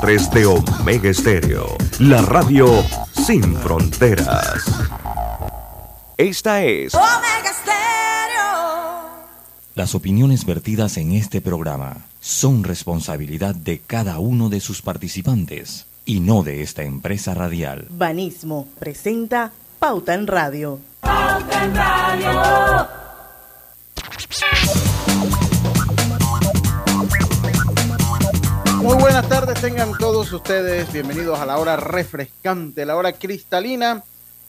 [0.00, 4.64] 3 de Omega Estéreo, la radio sin fronteras.
[6.16, 9.10] Esta es Omega Estéreo.
[9.74, 16.20] Las opiniones vertidas en este programa son responsabilidad de cada uno de sus participantes y
[16.20, 17.86] no de esta empresa radial.
[17.90, 20.80] Banismo presenta Pauta en Radio.
[21.00, 22.88] Pauta en Radio.
[28.82, 34.02] Muy buenas tardes, tengan todos ustedes bienvenidos a la hora refrescante, la hora cristalina.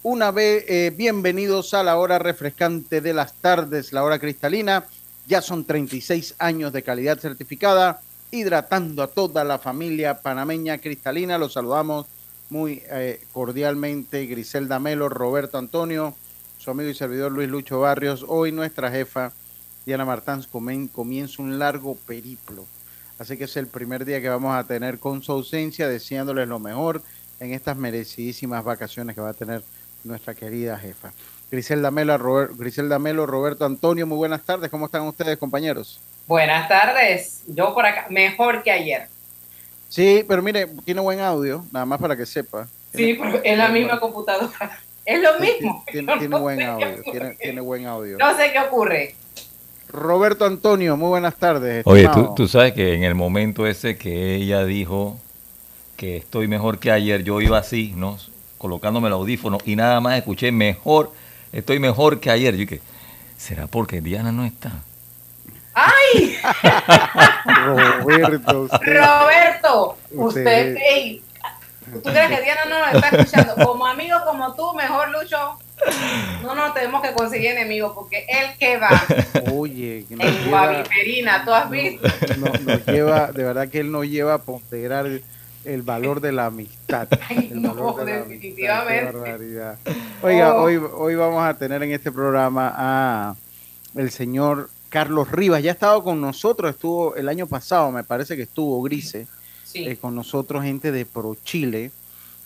[0.03, 4.85] Una vez eh, bienvenidos a la hora refrescante de las tardes, la hora cristalina.
[5.27, 7.99] Ya son 36 años de calidad certificada,
[8.31, 11.37] hidratando a toda la familia panameña cristalina.
[11.37, 12.05] Los saludamos
[12.49, 16.15] muy eh, cordialmente Griselda Melo, Roberto Antonio,
[16.57, 18.23] su amigo y servidor Luis Lucho Barrios.
[18.25, 19.33] Hoy nuestra jefa
[19.85, 20.41] Diana Martán
[20.93, 22.65] comienza un largo periplo
[23.21, 26.57] Así que es el primer día que vamos a tener con su ausencia, deseándoles lo
[26.57, 27.03] mejor
[27.39, 29.61] en estas merecidísimas vacaciones que va a tener
[30.03, 31.13] nuestra querida jefa.
[31.51, 32.17] Griselda Melo,
[32.57, 34.71] Griselda Melo, Roberto Antonio, muy buenas tardes.
[34.71, 36.01] ¿Cómo están ustedes, compañeros?
[36.25, 37.43] Buenas tardes.
[37.45, 39.07] Yo por acá, mejor que ayer.
[39.87, 42.67] Sí, pero mire, tiene buen audio, nada más para que sepa.
[42.91, 44.79] Sí, pero es la misma computadora.
[45.03, 45.83] Es lo mismo.
[45.91, 47.01] Tiene, buen audio,
[47.39, 48.19] tiene buen audio.
[48.19, 49.15] No sé qué ocurre.
[49.91, 51.83] Roberto Antonio, muy buenas tardes.
[51.85, 55.19] Oye, tú, sabes que en el momento ese que ella dijo
[55.97, 58.17] que estoy mejor que ayer, yo iba así, ¿no?
[58.57, 61.11] Colocándome el audífono y nada más escuché mejor,
[61.51, 62.53] estoy mejor que ayer.
[62.53, 62.81] Yo dije,
[63.37, 64.71] ¿será porque Diana no está?
[65.73, 66.37] ¡Ay!
[67.65, 68.67] Roberto.
[68.81, 70.77] Roberto, usted,
[71.91, 73.55] ¿tú crees que Diana no nos está escuchando?
[73.65, 75.57] Como amigo como tú, mejor Lucho,
[76.43, 78.89] no, no, tenemos que conseguir enemigos porque él que va.
[79.53, 82.07] Oye, en lleva, ¿tú has visto?
[82.65, 85.07] nos lleva, de verdad que él nos lleva a ponderar
[85.65, 87.07] el, valor de la amistad.
[87.51, 89.17] no, definitivamente.
[90.21, 90.63] Oiga, oh.
[90.63, 93.35] hoy, hoy vamos a tener en este programa a
[93.95, 95.63] el señor Carlos Rivas.
[95.63, 99.27] Ya ha estado con nosotros, estuvo el año pasado, me parece que estuvo Grise,
[99.73, 101.91] eh, con nosotros, gente de Pro Chile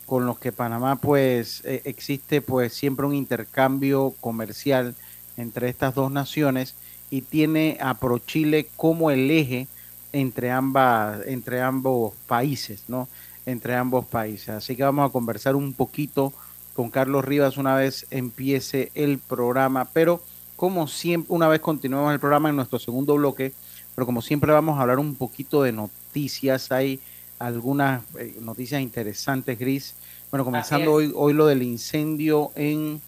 [0.05, 4.95] con los que Panamá pues eh, existe pues siempre un intercambio comercial
[5.37, 6.75] entre estas dos naciones
[7.09, 9.67] y tiene a ProChile como el eje
[10.13, 13.07] entre ambas entre ambos países, ¿no?
[13.45, 14.49] Entre ambos países.
[14.49, 16.33] Así que vamos a conversar un poquito
[16.73, 20.21] con Carlos Rivas una vez empiece el programa, pero
[20.55, 23.53] como siempre, una vez continuemos el programa en nuestro segundo bloque,
[23.93, 26.99] pero como siempre vamos a hablar un poquito de noticias, hay
[27.39, 29.95] algunas eh, noticias interesantes, Gris.
[30.31, 33.01] Bueno, comenzando hoy, hoy lo del incendio en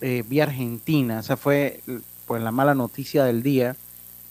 [0.00, 1.20] eh, Vía Argentina.
[1.20, 1.80] Esa fue
[2.26, 3.76] pues la mala noticia del día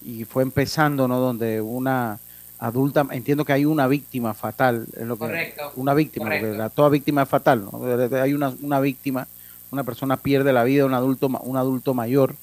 [0.03, 1.19] y fue empezando, ¿no?
[1.19, 2.19] Donde una
[2.59, 5.71] adulta, entiendo que hay una víctima fatal, es lo que, Correcto.
[5.75, 7.81] Una víctima, porque la, toda víctima es fatal, ¿no?
[8.21, 9.27] Hay una, una víctima,
[9.71, 12.35] una persona pierde la vida, un adulto, un adulto mayor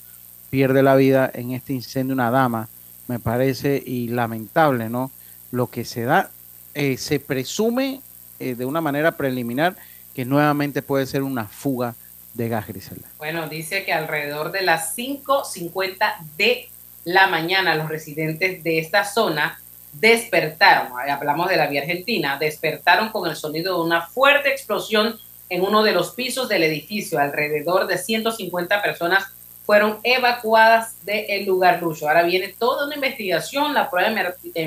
[0.50, 2.68] pierde la vida en este incendio, una dama,
[3.08, 5.10] me parece, y lamentable, ¿no?
[5.52, 6.30] Lo que se da
[6.74, 8.00] eh, se presume
[8.38, 9.76] eh, de una manera preliminar
[10.14, 11.94] que nuevamente puede ser una fuga
[12.34, 13.08] de gas, Griselda.
[13.18, 15.96] Bueno, dice que alrededor de las 5.50
[16.36, 16.68] de
[17.04, 19.60] la mañana los residentes de esta zona
[19.92, 25.62] despertaron, hablamos de la vía argentina, despertaron con el sonido de una fuerte explosión en
[25.62, 27.18] uno de los pisos del edificio.
[27.18, 29.26] Alrededor de 150 personas
[29.66, 32.08] fueron evacuadas del lugar lucho.
[32.08, 34.62] Ahora viene toda una investigación, la prueba de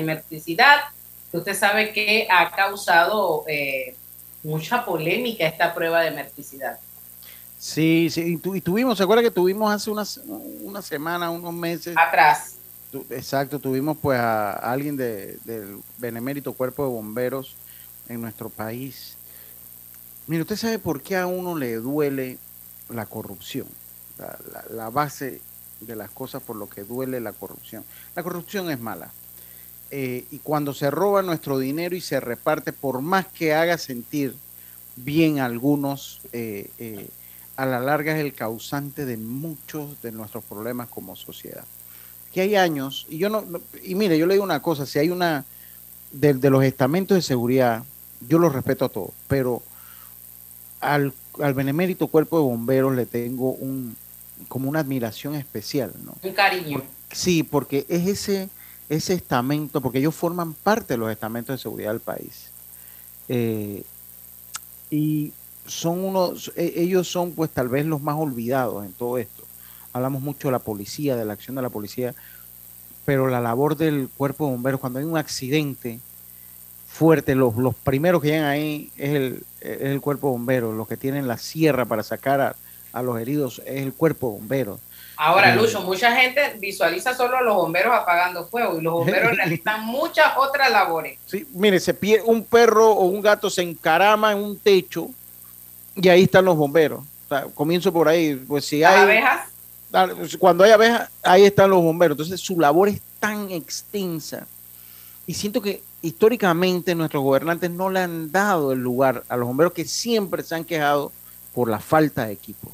[1.38, 3.96] usted sabe que ha causado eh,
[4.42, 6.78] mucha polémica esta prueba de merticidad.
[7.58, 10.18] Sí, sí, y, tuvimos, ¿se acuerda que tuvimos hace unas,
[10.62, 11.96] una semana, unos meses?
[11.96, 12.56] Atrás.
[13.10, 17.56] exacto, tuvimos pues a, alguien del Benemérito Cuerpo de Bomberos
[18.08, 19.16] en nuestro país.
[20.26, 22.38] Mire, usted sabe por qué a uno le duele
[22.90, 23.66] la corrupción,
[24.70, 25.40] la base
[25.80, 27.84] de las cosas por lo que duele la corrupción.
[28.14, 29.10] La corrupción es mala
[29.96, 34.34] eh, y cuando se roba nuestro dinero y se reparte, por más que haga sentir
[34.96, 37.06] bien a algunos, eh, eh,
[37.54, 41.62] a la larga es el causante de muchos de nuestros problemas como sociedad.
[42.32, 43.44] Que hay años, y yo no,
[43.84, 45.44] y mire, yo le digo una cosa, si hay una,
[46.10, 47.84] de, los estamentos de seguridad,
[48.28, 49.62] yo los respeto a todos, pero
[50.80, 53.96] al, al benemérito cuerpo de bomberos le tengo un,
[54.48, 56.16] como una admiración especial, ¿no?
[56.20, 56.82] Un cariño.
[57.12, 58.48] sí, porque es ese
[58.88, 62.50] ese estamento, porque ellos forman parte de los estamentos de seguridad del país.
[63.28, 63.82] Eh,
[64.90, 65.32] y
[65.66, 69.44] son unos, e, ellos son pues tal vez los más olvidados en todo esto.
[69.92, 72.14] Hablamos mucho de la policía, de la acción de la policía,
[73.04, 76.00] pero la labor del cuerpo de bomberos, cuando hay un accidente,
[76.94, 77.34] fuerte.
[77.34, 80.72] Los, los primeros que llegan ahí es el, el cuerpo bombero.
[80.72, 82.56] Los que tienen la sierra para sacar a,
[82.92, 84.78] a los heridos es el cuerpo bombero.
[85.16, 89.84] Ahora, Lucho, mucha gente visualiza solo a los bomberos apagando fuego y los bomberos realizan
[89.84, 91.18] muchas otras labores.
[91.26, 95.10] Sí, mire, se un perro o un gato se encarama en un techo
[95.94, 97.04] y ahí están los bomberos.
[97.54, 99.48] comienzo por ahí, pues si hay abejas.
[100.38, 102.16] Cuando hay abejas, ahí están los bomberos.
[102.16, 104.46] Entonces, su labor es tan extensa.
[105.26, 109.72] Y siento que históricamente nuestros gobernantes no le han dado el lugar a los bomberos
[109.72, 111.12] que siempre se han quejado
[111.54, 112.72] por la falta de equipo.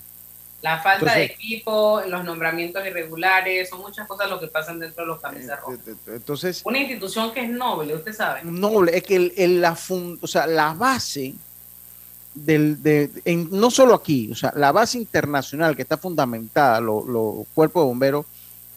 [0.63, 5.09] La falta de equipo, los nombramientos irregulares, son muchas cosas lo que pasan dentro de
[5.09, 5.79] los camisas eh, rojas.
[6.07, 8.43] Entonces, Una institución que es noble, usted sabe.
[8.45, 9.73] Noble, es que el, la,
[10.21, 11.35] o sea, la base
[12.35, 13.11] del, de,
[13.51, 18.27] no solo aquí, o sea, la base internacional que está fundamentada, los cuerpos de bomberos,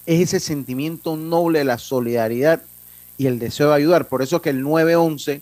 [0.06, 2.62] es ese sentimiento noble de la solidaridad
[3.18, 4.08] y el deseo de ayudar.
[4.08, 5.42] Por eso que el 911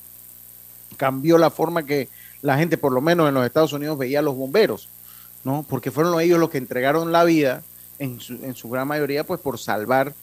[0.97, 2.09] cambió la forma que
[2.41, 4.89] la gente, por lo menos en los Estados Unidos, veía a los bomberos
[5.43, 5.65] ¿no?
[5.67, 7.63] Porque fueron ellos los que entregaron la vida,
[8.01, 10.13] en su, en su gran mayoría, pues por salvar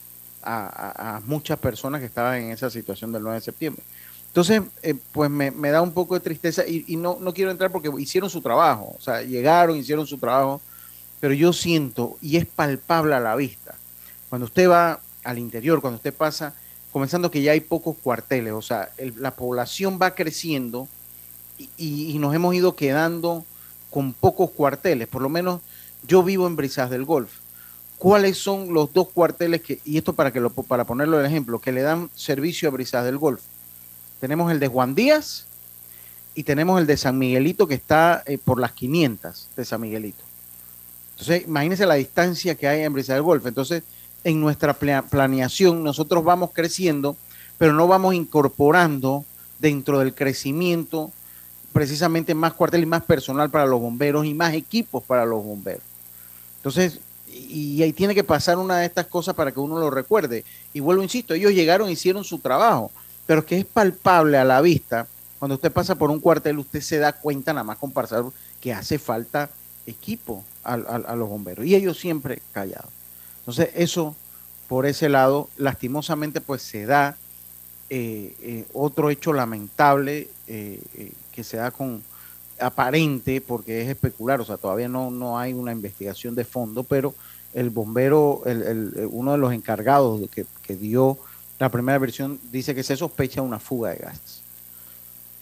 [0.42, 3.82] a, muchas personas que estaban en esa situación del 9 de septiembre.
[4.26, 7.90] Entonces, eh, pues me, da un poco de tristeza y, no, no quiero entrar porque
[7.98, 10.60] hicieron su trabajo, o sea, llegaron, hicieron su trabajo,
[11.20, 13.74] pero yo siento, y es palpable a la vista,
[14.28, 16.54] cuando usted va al interior, cuando usted pasa,
[16.92, 20.88] comenzando que ya hay pocos cuarteles, o sea, la población va creciendo
[21.58, 23.44] y, y, nos hemos ido quedando
[23.98, 25.60] con pocos cuarteles, por lo menos
[26.06, 27.32] yo vivo en Brisas del Golf.
[27.98, 31.72] ¿Cuáles son los dos cuarteles que, y esto para que para ponerlo en ejemplo, que
[31.72, 33.40] le dan servicio a Brisas del Golf?
[34.20, 35.46] Tenemos el de Juan Díaz
[36.36, 40.22] y tenemos el de San Miguelito que está eh, por las 500 de San Miguelito.
[41.14, 43.46] Entonces, imagínense la distancia que hay en Brisas del Golf.
[43.46, 43.82] Entonces,
[44.22, 47.16] en nuestra planeación nosotros vamos creciendo,
[47.58, 49.24] pero no vamos incorporando
[49.58, 51.10] dentro del crecimiento
[51.78, 55.84] precisamente más cuartel y más personal para los bomberos y más equipos para los bomberos.
[56.56, 56.98] Entonces,
[57.28, 60.44] y ahí tiene que pasar una de estas cosas para que uno lo recuerde.
[60.72, 62.90] Y vuelvo, insisto, ellos llegaron, hicieron su trabajo,
[63.26, 65.06] pero que es palpable a la vista.
[65.38, 67.92] Cuando usted pasa por un cuartel, usted se da cuenta nada más con
[68.60, 69.48] que hace falta
[69.86, 71.64] equipo a, los bomberos.
[71.64, 72.90] Y ellos siempre callados.
[73.38, 74.16] Entonces, eso,
[74.66, 77.16] por ese lado, lastimosamente, pues se da
[77.88, 82.02] eh, eh, otro hecho lamentable eh, que se da con
[82.58, 87.14] aparente, porque es especular, o sea, todavía no, no hay una investigación de fondo, pero
[87.54, 91.16] el bombero, el, uno de los encargados que, que, dio
[91.60, 94.42] la primera versión, dice que se sospecha una fuga de gas.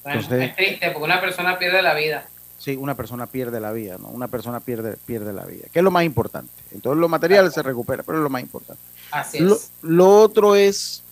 [0.05, 2.29] Bueno, es triste, porque una persona pierde la vida.
[2.59, 4.09] Sí, una persona pierde la vida, ¿no?
[4.09, 6.53] Una persona pierde, pierde la vida, que es lo más importante.
[6.73, 8.83] Entonces lo material se recupera, pero es lo más importante.
[9.13, 9.73] Así es.
[9.81, 11.03] lo otro es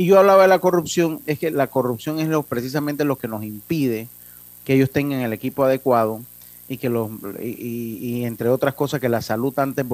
[0.00, 3.28] y yo hablaba de la corrupción, es que la corrupción es lo, precisamente lo que
[3.28, 4.08] nos impide
[4.64, 6.22] que ellos tengan el equipo adecuado
[6.70, 9.84] y que los y, entre otras cosas que la salud antes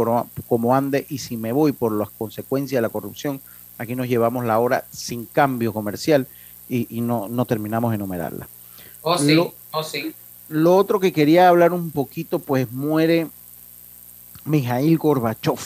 [0.49, 3.41] como ande y si me voy por las consecuencias de la corrupción,
[3.79, 6.29] aquí nos llevamos la hora sin cambio comercial
[6.69, 8.47] y, no, no terminamos de enumerarla.
[9.03, 10.15] Oh sí, lo, oh sí.
[10.49, 13.27] Lo otro que quería hablar un poquito, pues muere
[14.45, 15.59] Mijail Gorbachev,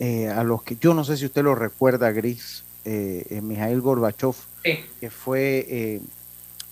[0.00, 3.80] eh, a los que yo no sé si usted lo recuerda, Gris, eh, eh, Mikhail
[3.80, 6.00] Gorbachev, que fue eh,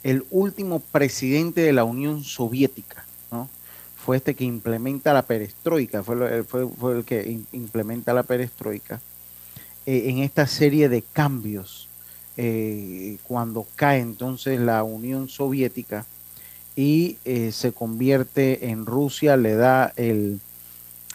[0.04, 3.50] el último presidente de la Unión Soviética, ¿no?
[3.96, 9.00] Fue este que implementa la perestroika, fue, fue, el que implementa la perestroika
[9.86, 11.88] en esta serie de cambios
[13.24, 16.06] cuando cae entonces la Unión Soviética
[16.76, 17.18] y
[17.50, 20.38] se convierte en Rusia, le da el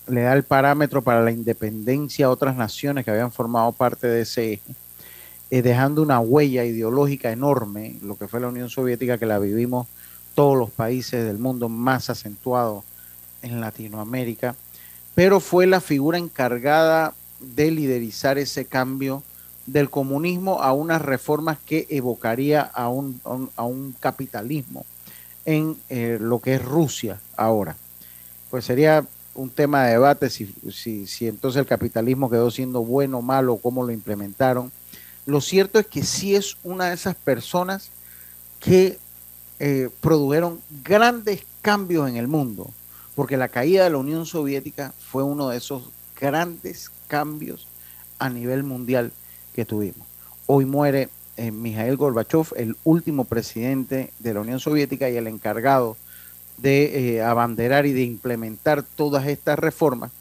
[0.07, 4.21] le da el parámetro para la independencia a otras naciones que habían formado parte de
[4.21, 4.73] ese eje
[5.51, 9.87] eh, dejando una huella ideológica enorme, lo que fue la Unión Soviética, que la vivimos
[10.35, 12.83] todos los países del mundo más acentuado
[13.41, 14.55] en Latinoamérica,
[15.15, 19.23] pero fue la figura encargada de liderizar ese cambio
[19.65, 23.19] del comunismo a unas reformas que evocaría a un,
[23.55, 24.85] a un, capitalismo
[25.45, 27.75] en eh, lo que es Rusia ahora.
[28.49, 33.19] Pues sería un tema de debate si, si, si entonces el capitalismo quedó siendo bueno
[33.19, 34.71] o malo, cómo lo implementaron
[35.29, 37.91] lo cierto es que sí es una de esas personas
[38.59, 38.97] que
[39.59, 42.71] eh, produjeron grandes cambios en el mundo,
[43.15, 47.67] porque la caída de la Unión Soviética fue uno de esos grandes cambios
[48.17, 49.11] a nivel mundial
[49.53, 50.07] que tuvimos.
[50.47, 55.95] Hoy muere eh, Mikhail Gorbachev, el último presidente de la Unión Soviética y el encargado
[56.57, 60.11] de eh, abanderar y de implementar todas estas reformas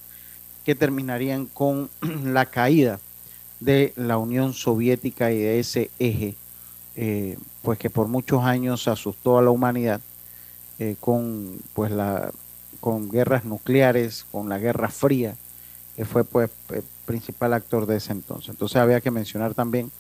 [0.64, 1.88] que terminarían con
[2.24, 3.00] la caída
[3.60, 6.34] de la Unión Soviética y de ese eje
[7.00, 10.00] eh, pues que por muchos años asustó a la humanidad
[10.80, 12.32] eh, con pues la
[12.80, 15.36] con guerras nucleares, con la Guerra Fría,
[15.96, 18.50] que fue pues el principal actor de ese entonces.
[18.50, 19.90] Entonces había que mencionar también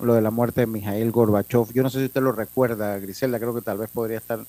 [0.00, 1.72] lo de la muerte de Mijail Gorbachev.
[1.72, 4.44] Yo no sé si usted lo recuerda, Griselda, creo que tal vez podría estar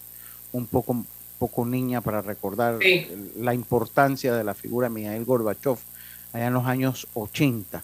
[0.52, 1.06] un poco,
[1.38, 2.80] poco niña para recordar
[3.38, 5.78] la importancia de la figura de Mijail Gorbachev
[6.34, 7.84] allá en los años 80,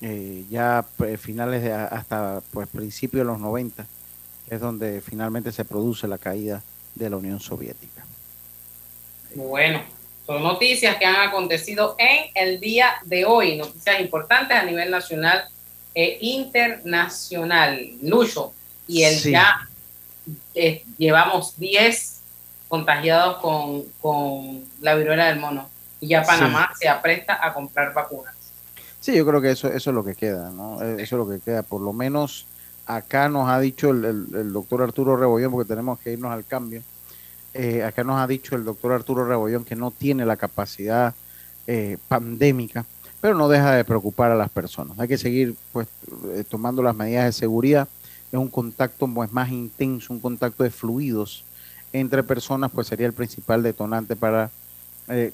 [0.00, 3.86] eh, ya pues, finales de hasta pues principios de los 90,
[4.48, 6.62] es donde finalmente se produce la caída
[6.94, 8.04] de la Unión Soviética.
[9.34, 9.82] Bueno,
[10.26, 15.44] son noticias que han acontecido en el día de hoy, noticias importantes a nivel nacional
[15.94, 17.80] e internacional.
[18.02, 18.52] Lucho,
[18.86, 19.68] y el ya
[20.54, 22.20] eh, llevamos 10
[22.68, 23.38] contagiados
[24.00, 25.68] con, la viruela del mono
[26.00, 28.34] y ya Panamá se apresta a comprar vacunas.
[29.00, 30.82] Sí, yo creo que eso, eso es lo que queda, ¿no?
[30.82, 31.62] Eh, eso es lo que queda.
[31.62, 32.46] Por lo menos
[32.86, 36.82] acá nos ha dicho el, el doctor Arturo Rebollón, porque tenemos que irnos al cambio,
[37.54, 41.14] eh, acá nos ha dicho el doctor Arturo Rebollón que no tiene la capacidad
[41.66, 42.84] eh, pandémica,
[43.20, 44.98] pero no deja de preocupar a las personas.
[44.98, 45.88] Hay que seguir pues
[46.34, 47.88] eh, tomando las medidas de seguridad.
[48.30, 51.44] Es un contacto pues, más intenso, un contacto de fluidos
[51.92, 54.50] entre personas, pues sería el principal detonante para,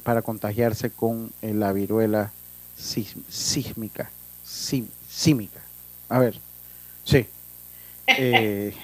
[0.05, 2.31] para contagiarse con la viruela
[2.77, 4.11] sísmica,
[4.45, 5.61] sísmica.
[6.09, 6.39] A ver,
[7.05, 7.27] sí.
[8.07, 8.75] ¿Qué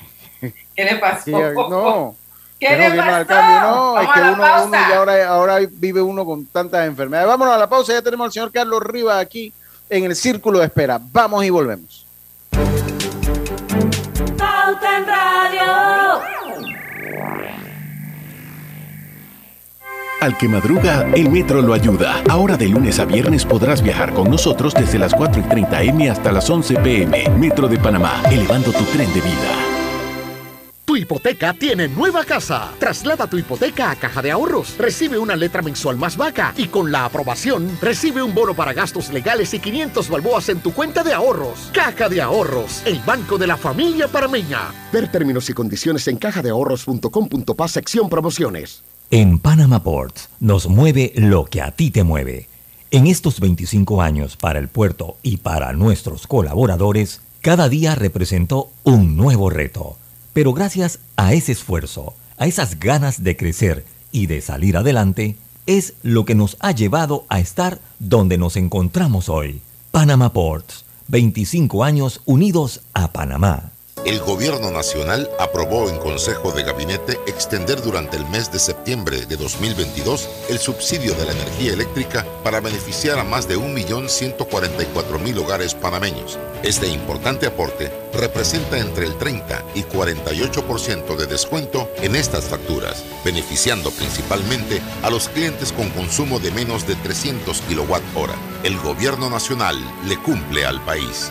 [0.77, 1.31] le pasó?
[1.31, 2.17] no,
[2.59, 7.29] ¿Qué le No, es que uno, uno ya ahora, ahora vive uno con tantas enfermedades.
[7.29, 9.53] Vámonos a la pausa, ya tenemos al señor Carlos Rivas aquí
[9.89, 11.01] en el círculo de espera.
[11.01, 12.07] Vamos y volvemos.
[14.39, 15.30] Pauta en Radio.
[20.21, 22.23] Al que madruga, el metro lo ayuda.
[22.29, 26.11] Ahora de lunes a viernes podrás viajar con nosotros desde las 4 y 30 M
[26.11, 27.31] hasta las 11 PM.
[27.39, 29.71] Metro de Panamá, elevando tu tren de vida.
[30.85, 32.71] Tu hipoteca tiene nueva casa.
[32.79, 34.77] Traslada tu hipoteca a Caja de Ahorros.
[34.77, 39.11] Recibe una letra mensual más vaca y con la aprobación recibe un bono para gastos
[39.11, 41.71] legales y 500 balboas en tu cuenta de ahorros.
[41.73, 44.73] Caja de Ahorros, el banco de la familia parameña.
[44.93, 48.83] Ver términos y condiciones en cajadeahorros.com.pa sección promociones.
[49.13, 52.49] En Panama Ports nos mueve lo que a ti te mueve.
[52.93, 59.17] En estos 25 años para el puerto y para nuestros colaboradores, cada día representó un
[59.17, 59.97] nuevo reto
[60.33, 65.37] pero gracias a ese esfuerzo, a esas ganas de crecer y de salir adelante,
[65.67, 69.61] es lo que nos ha llevado a estar donde nos encontramos hoy.
[69.91, 73.73] Panama Ports, 25 años unidos a Panamá
[74.05, 79.37] el Gobierno Nacional aprobó en Consejo de Gabinete extender durante el mes de septiembre de
[79.37, 86.39] 2022 el subsidio de la energía eléctrica para beneficiar a más de 1.144.000 hogares panameños.
[86.63, 93.91] Este importante aporte representa entre el 30 y 48% de descuento en estas facturas, beneficiando
[93.91, 98.65] principalmente a los clientes con consumo de menos de 300 kWh.
[98.65, 99.77] El Gobierno Nacional
[100.07, 101.31] le cumple al país.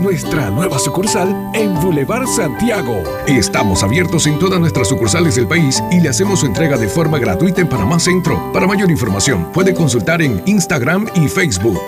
[0.00, 3.02] nuestra nueva sucursal en Boulevard Santiago.
[3.26, 7.18] Estamos abiertos en todas nuestras sucursales del país y le hacemos su entrega de forma
[7.18, 8.52] gratuita en Panamá Centro.
[8.52, 11.82] Para mayor información, puede consultar en Instagram y Facebook.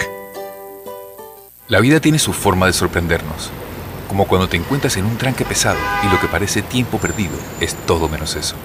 [1.68, 3.50] La vida tiene su forma de sorprendernos,
[4.08, 7.74] como cuando te encuentras en un tranque pesado y lo que parece tiempo perdido es
[7.86, 8.56] todo menos eso.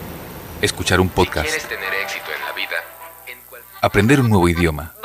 [0.61, 1.47] Escuchar un podcast.
[1.47, 2.75] tener éxito en la vida,
[3.81, 4.96] aprender un nuevo idioma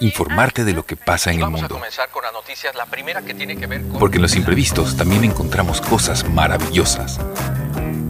[0.00, 1.80] informarte de lo que pasa en el mundo.
[3.98, 7.18] Porque en los imprevistos también encontramos cosas maravillosas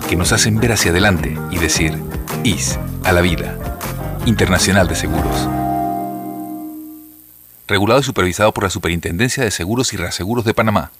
[0.08, 1.98] que nos hacen ver hacia adelante y decir,
[2.44, 3.56] IS a la vida.
[4.24, 5.48] Internacional de Seguros.
[7.66, 10.90] Regulado y supervisado por la Superintendencia de Seguros y Reaseguros de Panamá.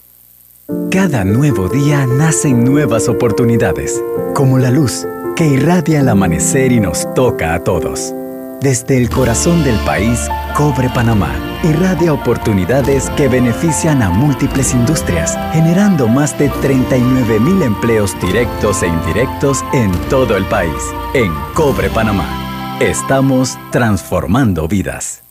[0.91, 4.01] Cada nuevo día nacen nuevas oportunidades,
[4.35, 8.13] como la luz que irradia el amanecer y nos toca a todos.
[8.61, 16.07] Desde el corazón del país, Cobre Panamá irradia oportunidades que benefician a múltiples industrias, generando
[16.07, 20.93] más de 39 mil empleos directos e indirectos en todo el país.
[21.13, 25.28] En Cobre Panamá, estamos transformando vidas.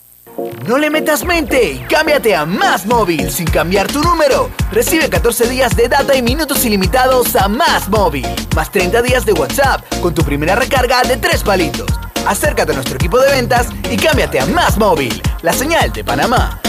[0.66, 4.50] No le metas mente y cámbiate a Más Móvil sin cambiar tu número.
[4.70, 8.26] Recibe 14 días de data y minutos ilimitados a Más Móvil.
[8.54, 11.88] Más 30 días de WhatsApp con tu primera recarga de 3 palitos.
[12.24, 16.60] Acércate a nuestro equipo de ventas y cámbiate a Más Móvil, la señal de Panamá.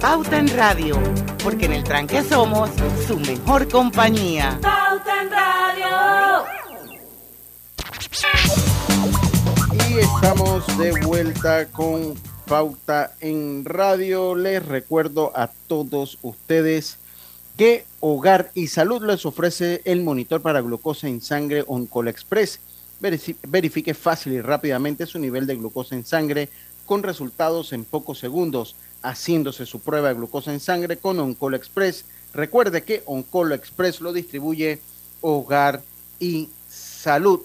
[0.00, 1.02] Pauta en Radio,
[1.42, 2.70] porque en el tranque somos
[3.08, 4.58] su mejor compañía.
[4.62, 6.44] Pauta en Radio.
[10.04, 12.14] Estamos de vuelta con
[12.46, 14.34] Pauta en Radio.
[14.34, 16.98] Les recuerdo a todos ustedes
[17.56, 22.60] que Hogar y Salud les ofrece el monitor para glucosa en sangre Oncol Express.
[23.00, 26.50] Verifique fácil y rápidamente su nivel de glucosa en sangre
[26.84, 32.04] con resultados en pocos segundos, haciéndose su prueba de glucosa en sangre con Oncol Express.
[32.34, 34.80] Recuerde que Oncol Express lo distribuye
[35.22, 35.82] Hogar
[36.20, 37.40] y Salud.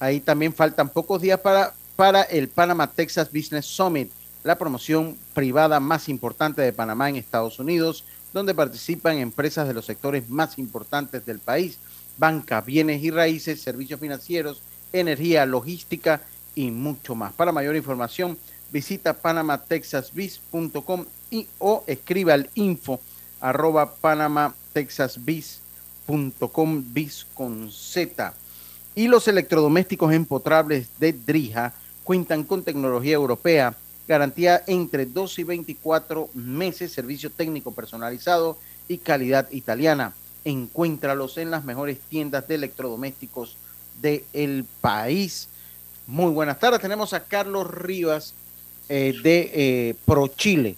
[0.00, 4.10] Ahí también faltan pocos días para, para el Panama Texas Business Summit,
[4.42, 9.84] la promoción privada más importante de Panamá en Estados Unidos, donde participan empresas de los
[9.84, 11.78] sectores más importantes del país,
[12.16, 14.62] banca, bienes y raíces, servicios financieros,
[14.94, 16.22] energía, logística
[16.54, 17.34] y mucho más.
[17.34, 18.38] Para mayor información,
[18.72, 22.98] visita panamatexasbiz.com y o escribe al info
[23.42, 28.32] arroba panamatexasbiz.com bis con Z.
[28.94, 33.74] Y los electrodomésticos empotrables de Drija cuentan con tecnología europea,
[34.08, 40.12] garantía entre 2 y 24 meses, servicio técnico personalizado y calidad italiana.
[40.44, 43.56] Encuéntralos en las mejores tiendas de electrodomésticos
[44.00, 45.48] del país.
[46.06, 46.80] Muy buenas tardes.
[46.80, 48.34] Tenemos a Carlos Rivas
[48.88, 50.76] eh, de eh, Pro Chile.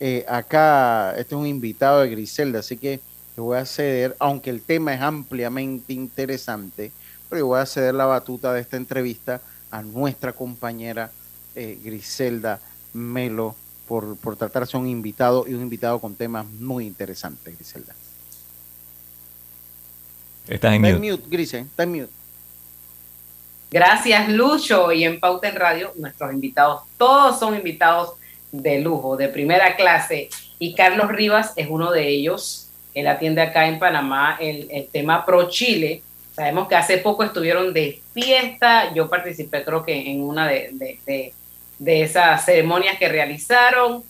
[0.00, 3.00] Eh, acá, este es un invitado de Griselda, así que
[3.36, 6.92] le voy a ceder, aunque el tema es ampliamente interesante,
[7.28, 9.40] pero yo voy a ceder la batuta de esta entrevista
[9.74, 11.10] a nuestra compañera
[11.54, 12.60] Griselda
[12.92, 13.54] Melo
[13.86, 17.94] por, por tratarse un invitado y un invitado con temas muy interesantes, Griselda.
[20.48, 21.22] Estás en mute.
[21.28, 22.12] Grise, está en mute.
[23.70, 24.92] Gracias, Lucho.
[24.92, 28.12] Y en Pauta en Radio, nuestros invitados, todos son invitados
[28.52, 30.28] de lujo, de primera clase.
[30.58, 32.68] Y Carlos Rivas es uno de ellos.
[32.92, 36.02] Él atiende acá en Panamá el, tema Pro Chile.
[36.34, 38.92] Sabemos que hace poco estuvieron de fiesta.
[38.92, 41.32] Yo participé, creo que en una de,
[41.78, 44.02] de, esas ceremonias que realizaron.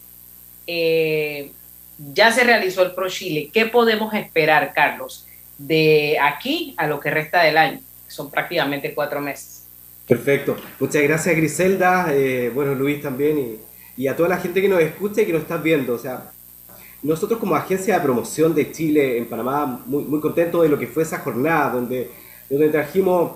[0.66, 1.50] Eh,
[1.98, 3.50] ya se realizó el Pro Chile.
[3.52, 5.26] ¿Qué podemos esperar, Carlos,
[5.58, 7.80] de aquí a lo que resta del año?
[8.08, 9.66] Son prácticamente cuatro meses.
[10.06, 10.56] Perfecto.
[10.80, 13.58] Muchas gracias Griselda, eh, bueno Luis también
[13.96, 15.94] y, a toda la gente que nos escucha y que nos está viendo.
[15.94, 16.32] O sea,
[17.04, 21.02] nosotros como agencia de promoción de Chile en Panamá, muy, contentos de lo que fue
[21.02, 22.10] esa jornada, donde,
[22.50, 23.32] donde trajimos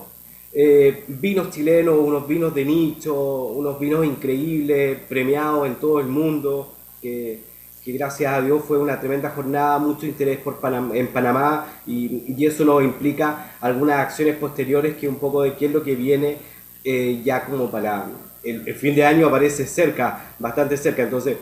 [0.51, 6.73] eh, vinos chilenos, unos vinos de nicho, unos vinos increíbles, premiados en todo el mundo,
[7.01, 7.47] que,
[7.85, 10.59] gracias a Dios fue una tremenda jornada, mucho interés por
[10.93, 15.65] en Panamá y, y, eso nos implica algunas acciones posteriores que un poco de qué
[15.65, 16.37] es lo que viene
[16.83, 18.05] eh, ya como para
[18.43, 21.03] el, fin de año aparece cerca, bastante cerca.
[21.03, 21.37] Entonces,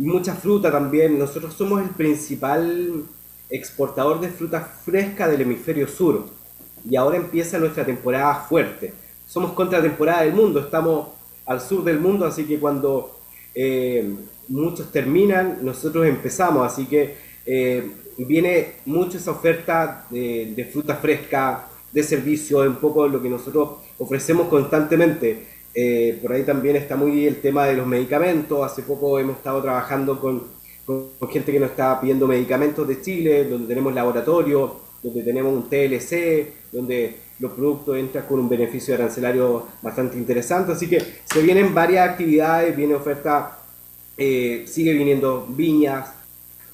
[0.00, 1.18] mucha fruta también.
[1.18, 3.04] Nosotros somos el principal
[3.48, 6.26] exportador de fruta fresca del hemisferio sur.
[6.88, 8.92] Y ahora empieza nuestra temporada fuerte.
[9.26, 11.08] Somos contra temporada del mundo, estamos
[11.46, 13.20] al sur del mundo, así que cuando
[13.54, 14.14] eh,
[14.48, 16.66] muchos terminan, nosotros empezamos.
[16.66, 23.22] Así que eh, viene mucho esa oferta de, fruta fresca, de servicio, un poco lo
[23.22, 25.59] que nosotros ofrecemos constantemente.
[25.74, 28.64] Eh, por ahí también está muy el tema de los medicamentos.
[28.64, 30.44] Hace poco hemos estado trabajando con,
[30.84, 35.68] con, gente que nos está pidiendo medicamentos de Chile, donde tenemos laboratorio, donde tenemos un
[35.68, 40.72] TLC, donde los productos entran con un beneficio arancelario bastante interesante.
[40.72, 43.58] Así que se vienen varias actividades, viene oferta,
[44.16, 46.12] eh, sigue viniendo viñas,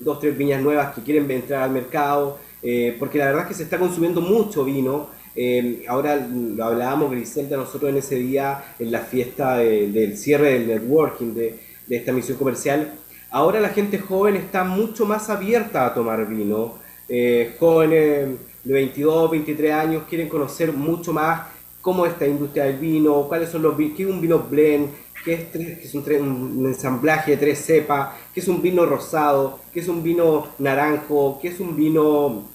[0.01, 2.39] dos, tres viñas nuevas que quieren entrar al mercado.
[2.63, 5.09] Eh, porque la verdad es que se está consumiendo mucho vino.
[5.37, 10.67] Eh, ahora lo hablábamos, Griselda, nosotros en ese día, en la fiesta del cierre del
[10.67, 12.95] networking de, esta misión comercial.
[13.31, 16.75] Ahora la gente joven está mucho más abierta a tomar vino.
[17.09, 18.31] Eh, jóvenes
[18.65, 21.43] de 22, 23 años quieren conocer mucho más
[21.81, 24.89] cómo es esta industria del vino, cuáles son los qué es un vino blend,
[25.25, 25.47] qué
[25.85, 30.49] es, un, ensamblaje de tres cepas, qué es un vino rosado, qué es un vino
[30.59, 32.49] naranjo, qué es un vino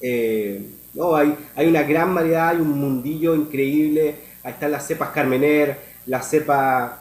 [0.00, 0.60] eh,
[0.94, 4.16] no, hay, una gran variedad, hay un mundillo increíble.
[4.42, 6.92] Ahí están las cepas Carmener, las cepas,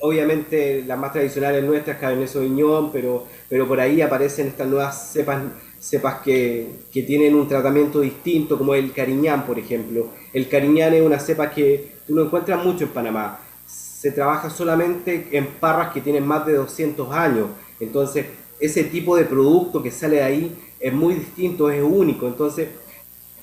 [0.00, 5.42] obviamente las más tradicionales nuestras, Cabernet Sauvignon, pero, pero por ahí aparecen estas nuevas cepas,
[5.78, 10.08] cepas que, que tienen un tratamiento distinto, como el Cariñán, por ejemplo.
[10.32, 13.40] El Cariñán es una cepa que tú no encuentras mucho en Panamá.
[13.66, 17.48] se trabaja solamente en parras que tienen más de 200 años.
[17.80, 18.26] Entonces,
[18.58, 22.26] ese tipo de producto que sale de ahí es muy distinto, es único.
[22.26, 22.68] Entonces,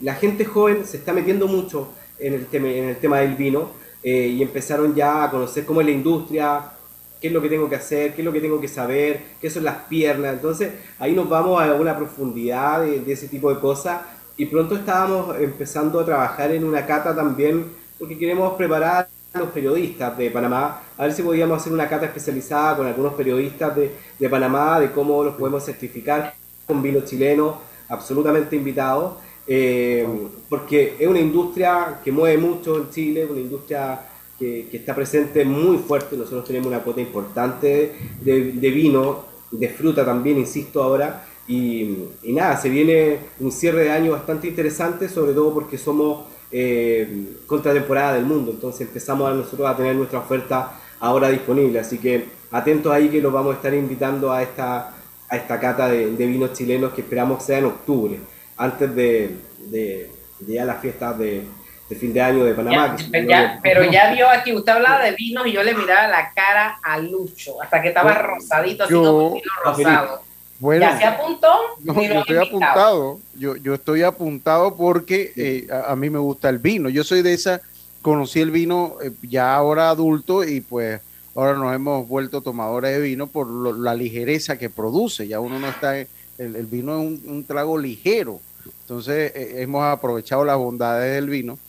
[0.01, 3.69] la gente joven se está metiendo mucho en el tema, en el tema del vino
[4.03, 6.71] eh, y empezaron ya a conocer cómo es la industria,
[7.19, 9.49] qué es lo que tengo que hacer, qué es lo que tengo que saber, qué
[9.49, 10.33] son las piernas.
[10.33, 14.01] Entonces, ahí nos vamos a una profundidad de, de ese tipo de cosas
[14.37, 17.65] y pronto estábamos empezando a trabajar en una cata también
[17.97, 22.05] porque queremos preparar a los periodistas de Panamá, a ver si podíamos hacer una cata
[22.05, 26.33] especializada con algunos periodistas de, de Panamá, de cómo los podemos certificar
[26.65, 29.15] con vino chileno, absolutamente invitados,
[29.47, 30.05] eh,
[30.49, 34.01] porque es una industria que mueve mucho en Chile, una industria
[34.37, 39.69] que, que está presente muy fuerte, nosotros tenemos una cuota importante de, de vino, de
[39.69, 45.07] fruta también, insisto ahora, y, y, nada, se viene un cierre de año bastante interesante,
[45.07, 50.19] sobre todo porque somos eh, contratemporada del mundo, entonces empezamos a nosotros a tener nuestra
[50.19, 54.93] oferta ahora disponible, así que atentos ahí que los vamos a estar invitando a esta,
[55.29, 58.19] a esta cata de, de vinos chilenos que esperamos sea en octubre,
[58.57, 59.37] antes de,
[59.69, 61.43] de, de ya las fiestas de,
[61.89, 62.95] de fin de año de Panamá.
[63.11, 66.31] Ya, ya, pero ya vio aquí, usted hablaba de vinos y yo le miraba la
[66.33, 70.27] cara a Lucho, hasta que estaba rosadito, así como vino rosado.
[70.59, 71.47] Bueno, ¿Ya se apuntó?
[71.83, 73.19] No, yo estoy apuntado.
[73.37, 76.89] Yo, yo estoy apuntado porque eh, a, a, mí me gusta el vino.
[76.89, 77.61] Yo soy de esa,
[78.01, 80.99] conocí el vino eh, ya ahora adulto y pues
[81.35, 85.27] ahora nos hemos vuelto tomadores de vino por lo, la ligereza que produce.
[85.27, 88.39] Ya uno no está, el, el vino es un, un, trago ligero.
[88.87, 91.59] Entonces eh, hemos aprovechado las bondades del vino.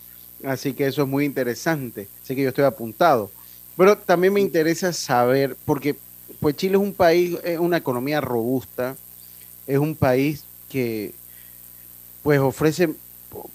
[0.45, 2.07] Así que eso es muy interesante.
[2.23, 3.29] Así que yo estoy apuntado.
[3.77, 5.97] Pero también me interesa saber, porque
[6.39, 8.97] pues Chile es un país, es una economía robusta,
[9.67, 11.13] es un país que
[12.23, 12.95] pues ofrece,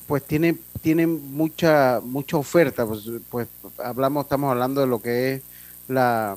[0.08, 3.48] pues tiene, tiene mucha, mucha oferta, pues, pues
[3.78, 5.42] hablamos, estamos hablando de lo que es
[5.88, 6.36] la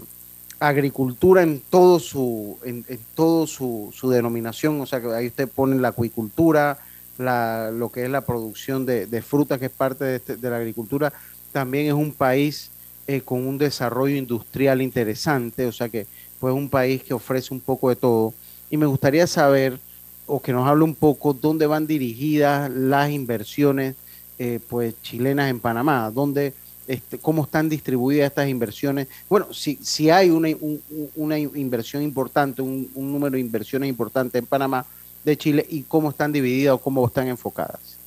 [0.60, 5.48] agricultura en todo su, en, en todo su, su, denominación, o sea que ahí usted
[5.48, 6.78] pone la acuicultura,
[7.18, 10.50] la, lo que es la producción de, de frutas, que es parte de, este, de
[10.50, 11.12] la agricultura,
[11.52, 12.70] también es un país
[13.06, 16.06] eh, con un desarrollo industrial interesante, o sea que
[16.40, 18.34] pues un país que ofrece un poco de todo.
[18.68, 19.78] Y me gustaría saber,
[20.26, 23.94] o que nos hable un poco, dónde van dirigidas las inversiones
[24.38, 26.52] eh, pues chilenas en Panamá, dónde,
[26.86, 29.08] este, cómo están distribuidas estas inversiones.
[29.30, 30.82] Bueno, si, si hay una, un,
[31.14, 34.84] una inversión importante, un, un, número de inversiones importantes en Panamá
[35.26, 37.98] de Chile y cómo están divididas o cómo están enfocadas.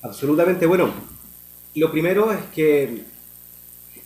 [0.00, 0.90] Absolutamente, bueno,
[1.74, 3.04] lo primero es que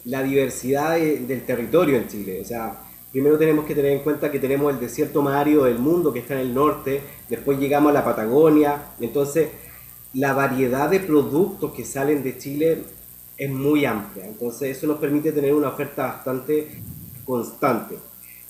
[0.05, 4.33] la diversidad de, del territorio en Chile, o sea, primero tenemos que tener en cuenta
[4.33, 7.91] que tenemos el desierto más árido del mundo que está en el norte, después llegamos
[7.91, 9.51] a la Patagonia, entonces
[10.13, 12.83] la variedad de productos que salen de Chile
[13.37, 16.83] es muy amplia, entonces eso nos permite tener una oferta bastante
[17.25, 17.97] constante.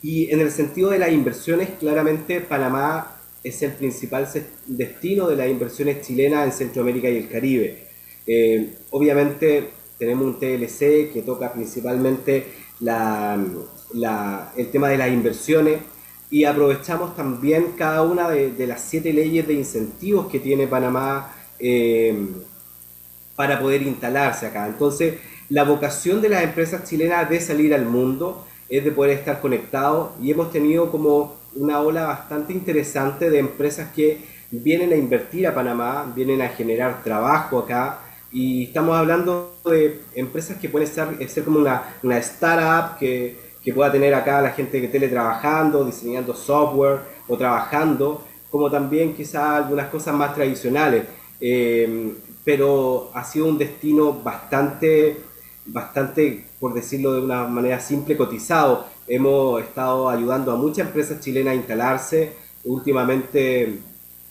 [0.00, 3.13] Y en el sentido de las inversiones, claramente Panamá
[3.44, 4.26] es el principal
[4.66, 7.86] destino de las inversiones chilenas en Centroamérica y el Caribe.
[8.26, 12.46] Eh, obviamente tenemos un TLC que toca principalmente
[12.80, 13.38] la,
[14.56, 15.80] el tema de las inversiones
[16.30, 21.32] y aprovechamos también cada una de, de las siete leyes de incentivos que tiene Panamá
[21.58, 22.26] eh,
[23.36, 24.66] para poder instalarse acá.
[24.66, 25.16] Entonces,
[25.50, 30.12] la vocación de las empresas chilenas de salir al mundo es de poder estar conectados
[30.22, 34.18] y hemos tenido como una ola bastante interesante de empresas que
[34.50, 40.58] vienen a invertir a Panamá, vienen a generar trabajo acá y estamos hablando de empresas
[40.58, 44.80] que pueden ser, ser como una, una startup que, que pueda tener acá la gente
[44.80, 51.04] que teletrabajando, diseñando software o trabajando, como también quizás algunas cosas más tradicionales.
[51.40, 52.14] Eh,
[52.44, 55.16] pero ha sido un destino bastante,
[55.64, 58.86] bastante, por decirlo de una manera simple, cotizado.
[59.06, 62.32] Hemos estado ayudando a muchas empresas chilenas a instalarse
[62.64, 63.78] últimamente,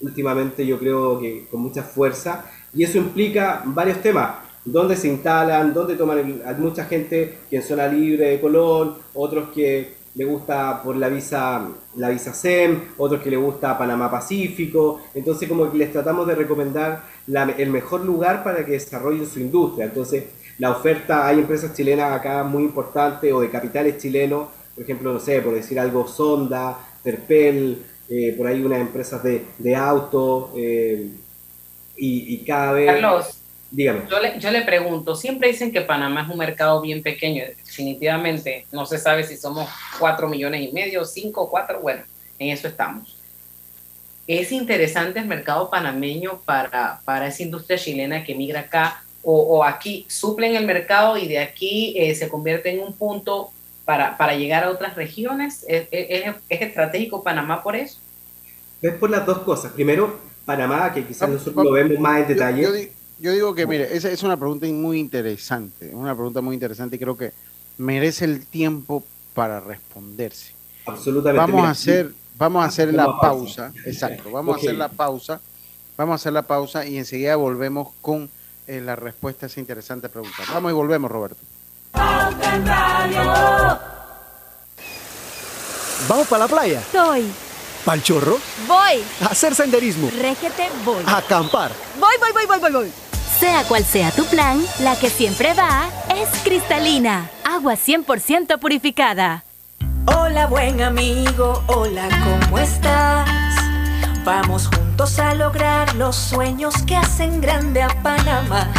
[0.01, 4.35] últimamente yo creo que con mucha fuerza y eso implica varios temas.
[4.65, 9.49] Dónde se instalan, dónde toman hay mucha gente que en zona libre de Colón, otros
[9.49, 15.01] que le gusta por la visa la visa SEM, otros que le gusta Panamá Pacífico,
[15.13, 19.39] entonces como que les tratamos de recomendar la, el mejor lugar para que desarrollen su
[19.39, 19.85] industria.
[19.85, 20.23] Entonces,
[20.59, 25.19] la oferta, hay empresas chilenas acá muy importantes o de capitales chilenos, por ejemplo, no
[25.19, 31.09] sé, por decir algo, Sonda, Terpel, eh, por ahí unas empresas de, de auto, eh,
[31.95, 32.87] y, y, cada vez...
[32.87, 33.37] Carlos,
[33.69, 34.01] dígame.
[34.09, 38.65] Yo le, yo le pregunto, siempre dicen que Panamá es un mercado bien pequeño, definitivamente
[38.71, 42.03] no se sabe si somos cuatro millones y medio, cinco, cuatro, bueno,
[42.39, 43.17] en eso estamos.
[44.25, 50.05] Es interesante el mercado panameño para, para esa industria chilena que migra acá o, aquí
[50.09, 53.51] suplen el mercado y de aquí eh, se convierte en un punto
[53.85, 55.65] para, para llegar a otras regiones?
[55.67, 57.97] ¿Es, es, estratégico Panamá por eso?
[58.81, 59.71] Es por las dos cosas.
[59.71, 62.91] Primero, Panamá, que quizás nosotros lo vemos más en detalle.
[63.19, 66.99] Yo, digo que, mire, esa es una pregunta muy interesante, una pregunta muy interesante y
[66.99, 67.31] creo que
[67.77, 70.53] merece el tiempo para responderse.
[70.85, 71.39] Absolutamente.
[71.39, 73.71] Vamos a hacer, vamos a hacer la pausa.
[73.85, 75.39] Exacto, vamos a hacer la pausa.
[75.95, 78.29] Vamos a hacer la pausa y enseguida volvemos con
[78.67, 80.43] eh, la respuesta a esa interesante pregunta.
[80.51, 81.37] Vamos y volvemos, Roberto.
[86.07, 86.79] ¿Vamos para la playa?
[86.79, 87.31] Estoy.
[87.85, 88.37] ¿Pal chorro?
[88.67, 89.03] Voy.
[89.21, 90.09] A hacer senderismo.
[90.19, 91.03] Régete, voy.
[91.05, 91.71] A acampar.
[91.99, 92.91] Voy, voy, voy, voy, voy, voy.
[93.39, 97.29] Sea cual sea tu plan, la que siempre va es cristalina.
[97.43, 99.43] Agua 100% purificada.
[100.05, 101.63] Hola, buen amigo.
[101.67, 103.27] Hola, ¿cómo estás?
[104.23, 108.71] Vamos juntos a lograr los sueños que hacen grande a Panamá.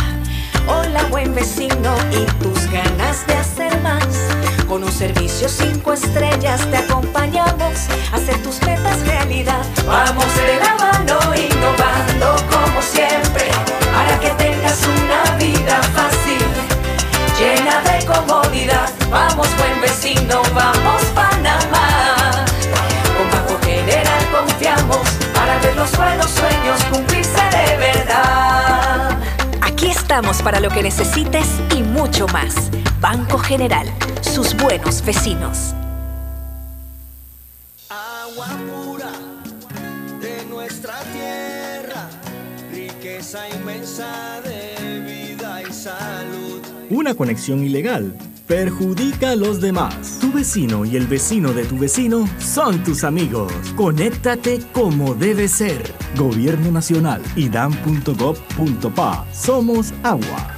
[0.67, 4.07] Hola buen vecino y tus ganas de hacer más.
[4.67, 9.63] Con un servicio cinco estrellas te acompañamos a hacer tus metas realidad.
[9.87, 13.51] Vamos de la mano innovando como siempre
[13.93, 16.47] para que tengas una vida fácil,
[17.39, 18.91] llena de comodidad.
[19.11, 22.47] Vamos buen vecino, vamos Panamá.
[23.17, 28.04] Con Banco General confiamos para ver los buenos sueños cumplirse de verdad.
[30.05, 32.71] Estamos para lo que necesites y mucho más.
[33.01, 33.87] Banco General,
[34.21, 35.75] sus buenos vecinos.
[37.89, 39.11] Agua pura
[40.21, 42.11] de nuestra tierra,
[42.71, 46.61] riqueza inmensa de vida y salud.
[46.91, 48.15] Una conexión ilegal
[48.47, 50.19] perjudica a los demás.
[50.21, 53.53] Tu vecino y el vecino de tu vecino son tus amigos.
[53.77, 55.93] Conéctate como debe ser.
[56.17, 59.27] Gobierno Nacional y dan.gov.pa.
[59.33, 60.54] Somos agua.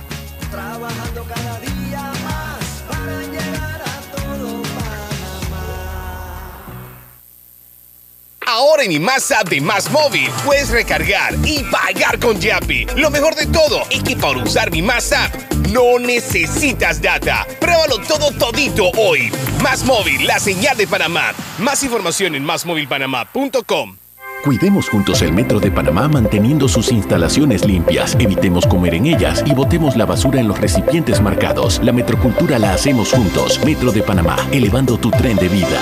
[8.86, 12.86] En mi Más App de Más Móvil puedes recargar y pagar con Yapi.
[12.96, 15.34] Lo mejor de todo es que para usar mi Más App
[15.72, 17.46] no necesitas data.
[17.60, 19.32] Pruébalo todo todito hoy.
[19.62, 21.32] Más Móvil, la señal de Panamá.
[21.58, 23.96] Más información en másmóvilpanamá.com.
[24.44, 29.52] Cuidemos juntos el Metro de Panamá manteniendo sus instalaciones limpias, evitemos comer en ellas y
[29.52, 31.80] botemos la basura en los recipientes marcados.
[31.82, 33.58] La metrocultura la hacemos juntos.
[33.64, 35.80] Metro de Panamá, elevando tu tren de vida.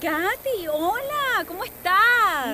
[0.00, 2.53] Katy, hola, ¿cómo estás?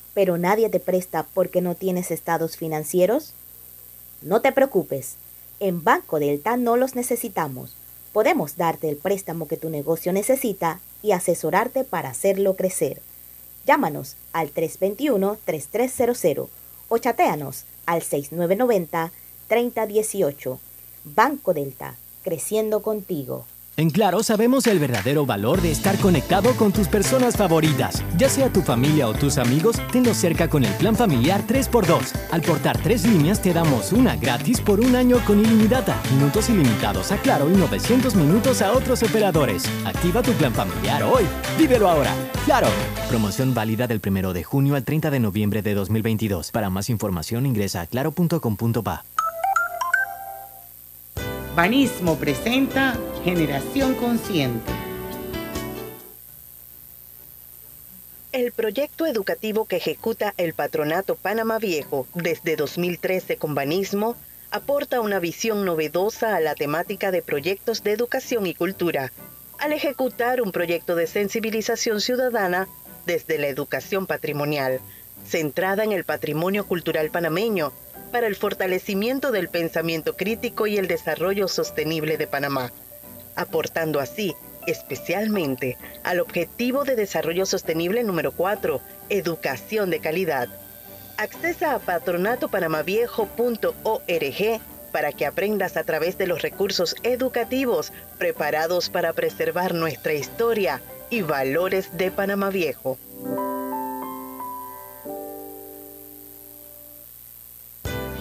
[0.13, 3.33] Pero nadie te presta porque no tienes estados financieros?
[4.21, 5.15] No te preocupes,
[5.59, 7.75] en Banco Delta no los necesitamos.
[8.13, 13.01] Podemos darte el préstamo que tu negocio necesita y asesorarte para hacerlo crecer.
[13.65, 16.47] Llámanos al 321-3300
[16.89, 20.57] o chateanos al 6990-3018.
[21.03, 23.45] Banco Delta, creciendo contigo.
[23.81, 28.03] En Claro sabemos el verdadero valor de estar conectado con tus personas favoritas.
[28.15, 32.13] Ya sea tu familia o tus amigos, tenlos cerca con el plan familiar 3x2.
[32.29, 37.11] Al portar tres líneas te damos una gratis por un año con ilimitada, minutos ilimitados
[37.11, 39.63] a Claro y 900 minutos a otros operadores.
[39.83, 41.23] Activa tu plan familiar hoy.
[41.57, 42.13] Vívelo ahora.
[42.45, 42.67] Claro.
[43.09, 46.51] Promoción válida del 1 de junio al 30 de noviembre de 2022.
[46.51, 49.05] Para más información ingresa a claro.com.pa.
[51.55, 54.71] Banismo presenta Generación Consciente.
[58.31, 64.15] El proyecto educativo que ejecuta el Patronato Panamá Viejo desde 2013 con Banismo
[64.49, 69.11] aporta una visión novedosa a la temática de proyectos de educación y cultura,
[69.59, 72.69] al ejecutar un proyecto de sensibilización ciudadana
[73.05, 74.79] desde la educación patrimonial,
[75.27, 77.73] centrada en el patrimonio cultural panameño,
[78.11, 82.71] para el fortalecimiento del pensamiento crítico y el desarrollo sostenible de Panamá,
[83.35, 84.35] aportando así
[84.67, 90.49] especialmente al Objetivo de Desarrollo Sostenible número 4, Educación de Calidad.
[91.17, 99.73] Accesa a patronatopanamaviejo.org para que aprendas a través de los recursos educativos preparados para preservar
[99.73, 102.97] nuestra historia y valores de Panamá Viejo.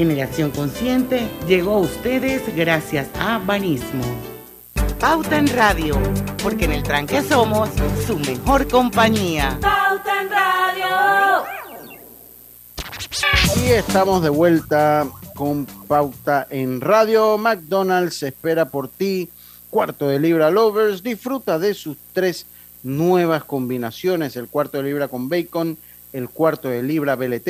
[0.00, 4.02] Generación Consciente llegó a ustedes gracias a Banismo.
[4.98, 5.94] Pauta en Radio,
[6.42, 7.68] porque en el tranque somos
[8.06, 9.58] su mejor compañía.
[9.60, 11.44] Pauta en Radio.
[13.62, 17.36] Y estamos de vuelta con Pauta en Radio.
[17.36, 19.28] McDonald's espera por ti.
[19.68, 21.02] Cuarto de libra Lovers.
[21.02, 22.46] Disfruta de sus tres
[22.82, 24.34] nuevas combinaciones.
[24.36, 25.76] El cuarto de libra con bacon,
[26.14, 27.48] el cuarto de libra BLT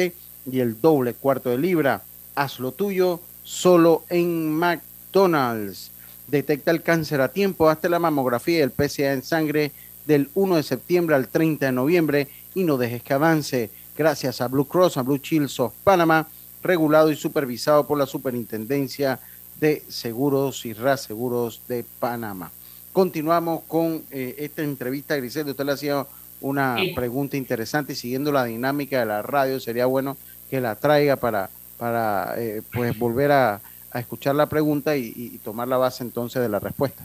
[0.51, 2.03] y el doble cuarto de libra
[2.41, 5.91] haz lo tuyo solo en McDonald's.
[6.27, 9.73] Detecta el cáncer a tiempo, hazte la mamografía y el PSA en sangre
[10.07, 13.71] del 1 de septiembre al 30 de noviembre y no dejes que avance.
[13.95, 16.29] Gracias a Blue Cross, a Blue Shields of Panama,
[16.63, 19.21] regulado y supervisado por la Superintendencia
[19.61, 22.51] de Seguros y Reaseguros de Panamá.
[22.95, 25.51] Continuamos con eh, esta entrevista, Griselda.
[25.51, 26.07] Usted le hacía
[26.41, 30.17] una pregunta interesante y siguiendo la dinámica de la radio, sería bueno
[30.49, 31.51] que la traiga para
[31.81, 33.61] para eh, pues volver a,
[33.95, 37.05] escuchar la pregunta y, tomar la base entonces de la respuesta.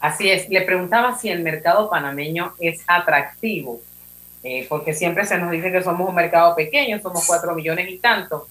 [0.00, 3.80] Así es, le preguntaba si el mercado panameño es atractivo,
[4.42, 7.98] eh, porque siempre se nos dice que somos un mercado pequeño, somos cuatro millones y
[7.98, 8.46] tanto,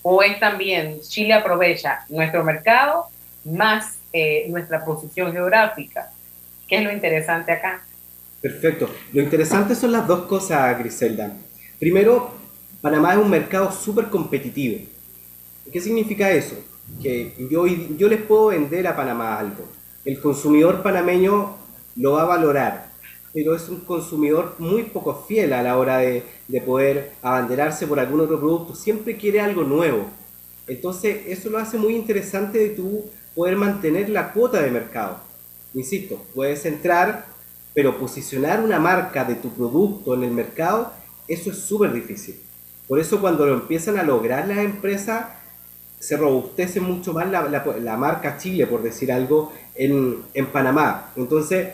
[0.00, 3.06] o es también Chile aprovecha nuestro mercado
[3.44, 6.10] más eh, nuestra posición geográfica.
[6.66, 7.84] ¿Qué es lo interesante acá?
[8.40, 8.88] Perfecto.
[9.12, 11.32] Lo interesante son las dos cosas, Griselda.
[11.78, 12.34] Primero,
[12.80, 14.95] Panamá es un mercado súper competitivo.
[15.72, 16.56] ¿Qué significa eso?
[17.02, 19.64] Que yo, yo les puedo vender a Panamá algo.
[20.04, 21.56] El consumidor panameño
[21.96, 22.90] lo va a valorar,
[23.32, 27.98] pero es un consumidor muy poco fiel a la hora de, de poder abanderarse por
[27.98, 28.74] algún otro producto.
[28.74, 30.06] Siempre quiere algo nuevo.
[30.68, 35.18] Entonces, eso lo hace muy interesante de tú poder mantener la cuota de mercado.
[35.74, 37.26] Insisto, puedes entrar,
[37.74, 40.92] pero posicionar una marca de tu producto en el mercado,
[41.28, 42.40] eso es súper difícil.
[42.88, 45.26] Por eso cuando lo empiezan a lograr las empresas,
[45.98, 51.12] se robustece mucho más la, marca Chile, por decir algo, en, Panamá.
[51.16, 51.68] Entonces,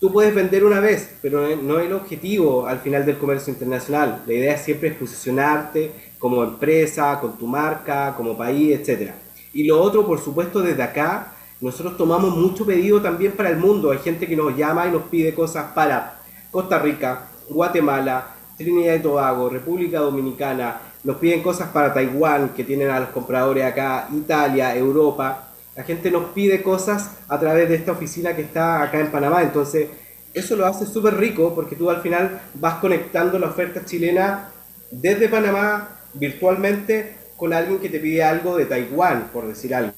[0.00, 4.22] tú puedes vender una vez, pero no es el objetivo al final del comercio internacional.
[4.26, 9.12] La idea siempre es posicionarte como empresa, con tu marca, como país, etc.
[9.52, 13.90] Y lo otro, por supuesto, desde acá, nosotros tomamos mucho pedido también para el mundo.
[13.90, 19.00] Hay gente que nos llama y nos pide cosas para Costa Rica, Guatemala, Trinidad y
[19.00, 24.76] Tobago, República Dominicana, nos piden cosas para Taiwán, que tienen a los compradores acá, Italia,
[24.76, 25.48] Europa.
[25.74, 29.42] La gente nos pide cosas a través de esta oficina que está acá en Panamá.
[29.42, 29.88] Entonces,
[30.34, 34.50] eso lo hace súper rico porque tú al final vas conectando la oferta chilena
[34.90, 39.94] desde Panamá virtualmente con alguien que te pide algo de Taiwán, por decir algo.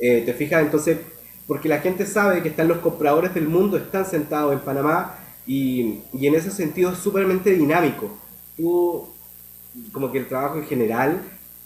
[0.00, 0.62] Eh, ¿Te fijas?
[0.62, 0.96] Entonces,
[1.46, 5.14] porque la gente sabe que están los compradores del mundo, están sentados en Panamá
[5.46, 8.16] y, y en ese sentido es súpermente dinámico.
[8.56, 9.12] Tú
[9.92, 11.22] como que el trabajo en general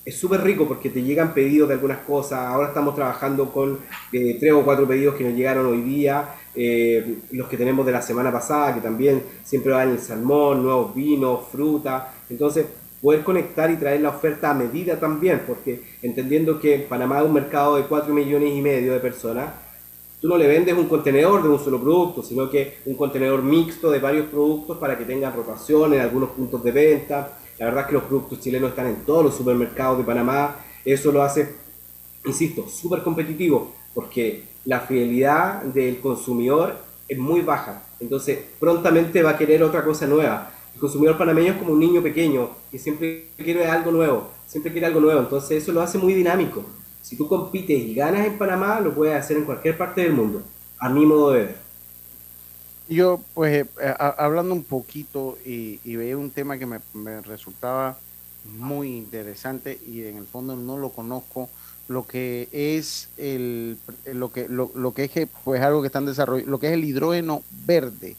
[0.06, 2.38] es súper rico porque te llegan pedidos de algunas cosas.
[2.38, 3.80] Ahora estamos trabajando con
[4.12, 7.90] eh, tres o cuatro pedidos que nos llegaron hoy día, eh, los que tenemos de
[7.90, 12.14] la semana pasada, que también siempre van el salmón, nuevos vinos, fruta.
[12.30, 12.66] Entonces,
[13.02, 17.32] poder conectar y traer la oferta a medida también, porque entendiendo que Panamá es un
[17.32, 19.50] mercado de 4 millones y medio de personas,
[20.20, 23.90] tú no le vendes un contenedor de un solo producto, sino que un contenedor mixto
[23.90, 27.86] de varios productos para que tengan rotación en algunos puntos de venta la verdad es
[27.88, 30.56] que los productos chilenos están en todos los supermercados de Panamá.
[30.84, 31.54] Eso lo hace,
[32.24, 36.76] insisto, súper competitivo porque la fidelidad del consumidor
[37.08, 37.84] es muy baja.
[37.98, 40.50] Entonces, prontamente va a querer otra cosa nueva.
[40.74, 44.86] El consumidor panameño es como un niño pequeño que siempre quiere algo nuevo, siempre quiere
[44.86, 45.20] algo nuevo.
[45.20, 46.62] Entonces, eso lo hace muy dinámico.
[47.00, 50.42] Si tú compites y ganas en Panamá, lo puedes hacer en cualquier parte del mundo,
[50.78, 51.65] a mi modo de ver.
[52.88, 57.98] Yo, pues, eh, hablando un poquito y, y, veía un tema que me, resultaba
[58.58, 61.48] muy interesante y en el fondo no lo conozco,
[61.88, 63.78] lo que es el,
[64.12, 66.84] lo que, lo, que es que, pues algo que están desarrollando, lo que es el
[66.84, 68.16] hidrógeno verde,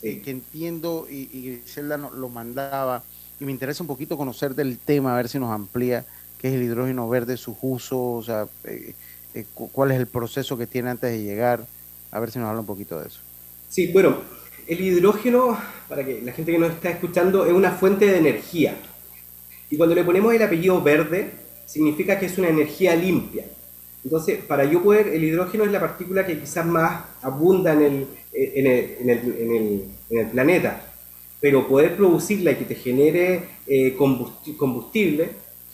[0.00, 3.02] que entiendo y, y Griselda lo mandaba.
[3.40, 6.04] Y me interesa un poquito conocer del tema, a ver si nos amplía
[6.38, 8.94] qué es el hidrógeno verde, sus usos, o sea, eh,
[9.34, 11.66] eh, cuál es el proceso que tiene antes de llegar,
[12.10, 13.20] a ver si nos habla un poquito de eso.
[13.68, 14.16] Sí, bueno,
[14.66, 15.58] el hidrógeno,
[15.88, 18.76] para que la gente que nos está escuchando, es una fuente de energía.
[19.70, 21.30] Y cuando le ponemos el apellido verde,
[21.66, 23.44] significa que es una energía limpia.
[24.02, 29.84] Entonces, para yo poder, el hidrógeno es la partícula que quizás más abunda en el,
[30.32, 30.82] planeta.
[31.40, 35.28] pero poder producirla y que te genere eh, combustible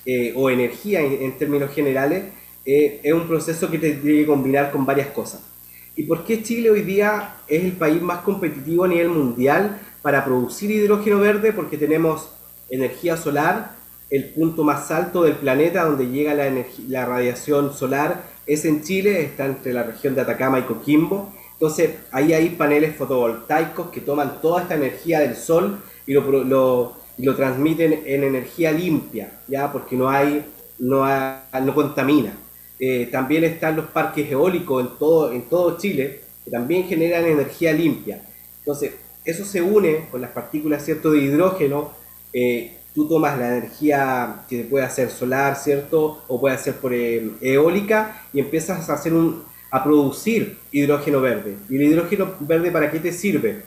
[0.04, 2.24] eh, o energía en, términos generales
[2.66, 5.53] eh, es un proceso que te tiene que combinar con varias cosas.
[5.96, 10.24] ¿Y por qué Chile hoy día es el país más competitivo a nivel mundial para
[10.24, 11.52] producir hidrógeno verde?
[11.52, 12.30] Porque tenemos
[12.68, 13.72] energía solar,
[14.10, 16.50] el punto más alto del planeta donde llega la,
[16.88, 21.32] la radiación solar es en Chile, está entre la región de Atacama y Coquimbo.
[21.52, 26.96] Entonces ahí hay paneles fotovoltaicos que toman toda esta energía del sol y lo,
[27.36, 29.72] transmiten en energía limpia, ¿ya?
[29.72, 30.44] porque no, hay,
[30.78, 32.32] no, no contamina.
[32.78, 37.72] Eh, también están los parques eólicos en todo, en todo Chile, que también generan energía
[37.72, 38.22] limpia.
[38.58, 38.92] Entonces,
[39.24, 41.12] eso se une con las partículas ¿cierto?
[41.12, 41.92] de hidrógeno.
[42.32, 46.22] Eh, tú tomas la energía que puede hacer solar, ¿cierto?
[46.28, 51.56] O puede ser por eh, eólica y empiezas a hacer un, a producir hidrógeno verde.
[51.68, 53.62] ¿Y el hidrógeno verde para qué te sirve?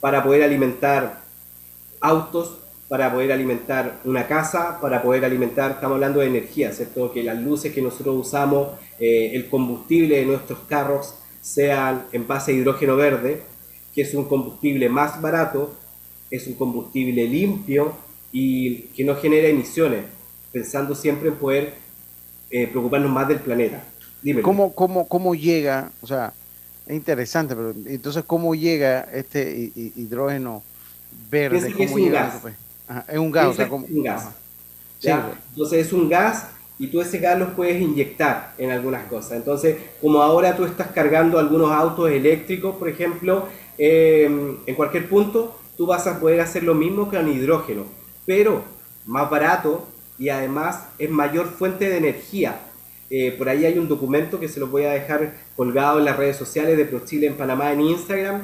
[0.00, 1.22] Para poder alimentar
[2.00, 7.12] autos, para poder alimentar una casa, para poder alimentar, estamos hablando de energía, ¿cierto?
[7.12, 8.68] Que las luces que nosotros usamos,
[8.98, 13.42] eh, el combustible de nuestros carros sean en base a hidrógeno verde,
[13.94, 15.74] que es un combustible más barato,
[16.30, 17.92] es un combustible limpio
[18.32, 20.04] y que no genera emisiones,
[20.50, 21.74] pensando siempre en poder
[22.50, 23.84] eh, preocuparnos más del planeta.
[24.22, 24.40] Dime.
[24.42, 25.92] ¿Cómo, cómo, ¿Cómo llega?
[26.00, 26.32] O sea,
[26.86, 30.62] es interesante, pero entonces, ¿cómo llega este hidrógeno
[31.30, 31.72] verde?
[31.72, 32.34] ¿Cómo es un gas.
[33.08, 34.28] Es un gas, un gas.
[35.02, 39.32] Entonces es un gas y tú ese gas lo puedes inyectar en algunas cosas.
[39.32, 45.58] Entonces, como ahora tú estás cargando algunos autos eléctricos, por ejemplo, em, en cualquier punto,
[45.76, 47.84] tú vas a poder hacer lo mismo con hidrógeno,
[48.26, 48.62] pero
[49.06, 49.86] más barato
[50.18, 52.60] y además es mayor fuente de energía.
[53.10, 56.16] Eh, por ahí hay un documento que se lo voy a dejar colgado en las
[56.16, 58.42] redes sociales de ProChile en Panamá en Instagram,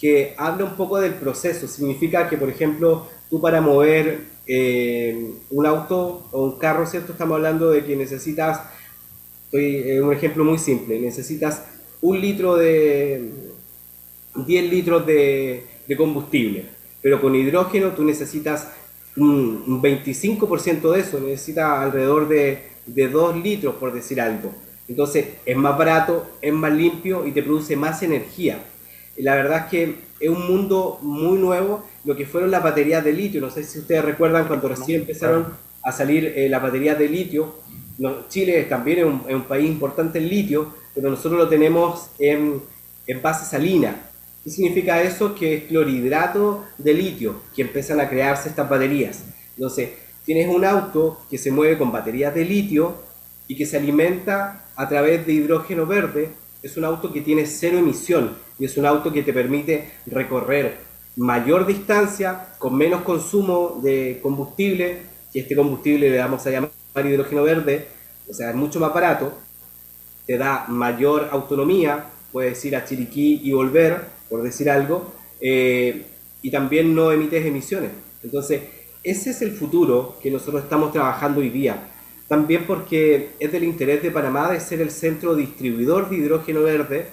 [0.00, 1.66] que habla un poco del proceso.
[1.66, 7.12] Significa que, por ejemplo, tú para mover eh, un auto o un carro, ¿cierto?
[7.12, 8.60] Estamos hablando de que necesitas,
[9.46, 11.62] estoy un ejemplo muy simple, necesitas
[12.00, 13.30] un litro de,
[14.34, 15.64] 10 litros de,
[15.96, 16.66] combustible,
[17.00, 18.68] pero con hidrógeno tú necesitas
[19.16, 24.52] un, 25% de eso, necesitas alrededor de, de 2 litros, por decir algo.
[24.88, 28.62] Entonces es más barato, es más limpio y te produce más energía.
[29.16, 29.94] la verdad es que
[30.24, 33.40] es un mundo muy nuevo, lo que fueron las baterías de litio.
[33.40, 35.46] No sé si ustedes recuerdan cuando recién empezaron
[35.82, 37.56] a salir eh, las baterías de litio.
[38.28, 42.60] Chile también es un, es un, país importante en litio, pero nosotros lo tenemos en,
[43.06, 43.96] en base salina.
[44.42, 45.34] ¿Qué significa eso?
[45.34, 49.24] Que es clorhidrato de litio que empiezan a crearse estas baterías.
[49.56, 49.90] Entonces,
[50.24, 52.94] tienes un auto que se mueve con baterías de litio
[53.48, 56.30] y que se alimenta a través de hidrógeno verde.
[56.64, 60.78] Es un auto que tiene cero emisión y es un auto que te permite recorrer
[61.16, 66.70] mayor distancia con menos consumo de combustible, que este combustible le vamos a llamar
[67.04, 67.86] hidrógeno verde,
[68.26, 69.34] o sea, es mucho más barato,
[70.26, 74.00] te da mayor autonomía, puedes ir a Chiriquí y volver,
[74.30, 75.12] por decir algo,
[75.42, 76.06] eh,
[76.40, 77.90] y también no emites emisiones.
[78.22, 78.62] Entonces,
[79.02, 81.90] ese es el futuro que nosotros estamos trabajando hoy día.
[82.34, 87.06] También porque es del interés de Panamá de ser el centro distribuidor de hidrógeno verde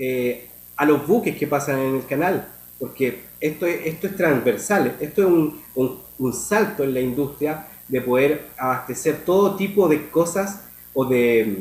[0.00, 2.48] eh, a los buques que pasan en el canal,
[2.80, 5.62] porque esto es, esto es transversal, esto es un,
[6.18, 11.56] un, salto en la industria de poder abastecer todo tipo de cosas o de,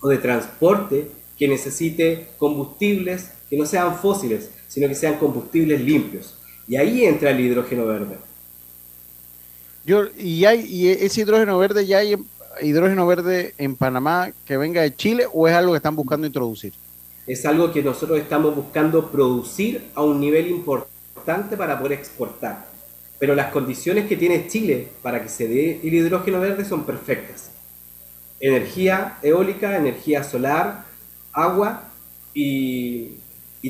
[0.00, 6.34] o de transporte que necesite combustibles que no sean fósiles, sino que sean combustibles limpios.
[6.66, 8.16] Y ahí entra el hidrógeno verde.
[9.86, 12.16] Yo, y, hay, y ese hidrógeno verde, ¿ya hay
[12.62, 16.72] hidrógeno verde en Panamá que venga de Chile o es algo que están buscando introducir?
[17.32, 22.66] es algo que nosotros estamos buscando producir a un nivel importante para poder exportar.
[23.20, 27.52] Pero las condiciones que tiene Chile para que se dé el hidrógeno verde son perfectas.
[28.40, 30.86] Energía eólica, energía solar,
[31.32, 31.84] agua
[32.34, 33.18] y,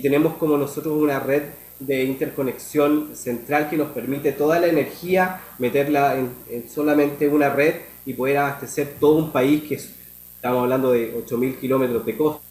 [0.01, 1.43] tenemos como nosotros una red
[1.81, 7.75] de interconexión central que nos permite toda la energía meterla en, en solamente una red
[8.07, 12.51] y poder abastecer todo un país que estamos hablando de 8.000 kilómetros de costa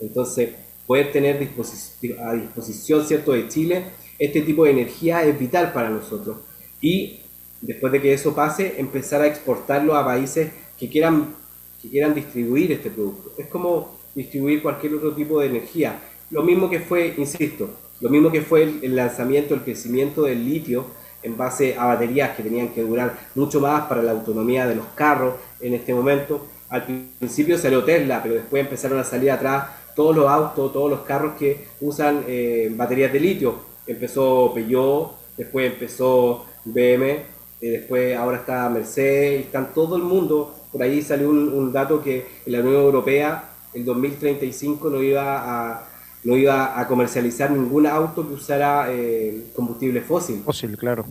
[0.00, 0.50] entonces,
[0.86, 3.84] poder tener a disposición, ¿cierto?, de Chile,
[4.18, 6.38] este tipo de energía es vital para nosotros.
[6.80, 7.20] Y
[7.60, 11.34] después de que eso pase, empezar a exportarlo a países que quieran,
[11.80, 13.32] que quieran distribuir este producto.
[13.38, 16.00] Es como distribuir cualquier otro tipo de energía.
[16.30, 17.70] Lo mismo que fue, insisto,
[18.00, 20.86] lo mismo que fue el, lanzamiento, el crecimiento del litio
[21.22, 24.86] en base a baterías que tenían que durar mucho más para la autonomía de los
[24.94, 26.46] carros en este momento.
[26.68, 26.84] Al
[27.18, 29.64] principio salió Tesla, pero después empezaron a salir atrás
[29.94, 33.54] todos los autos, todos los carros que usan eh, baterías de litio.
[33.86, 37.22] Empezó Peugeot después empezó BM,
[37.62, 40.54] y después ahora está Mercedes, están todo el mundo.
[40.70, 45.89] Por ahí salió un, dato que la Unión Europea el 2035 no iba a,
[46.22, 50.42] no iba a comercializar ningún auto que usara eh, combustible fósil.
[50.44, 51.06] Fósil, claro.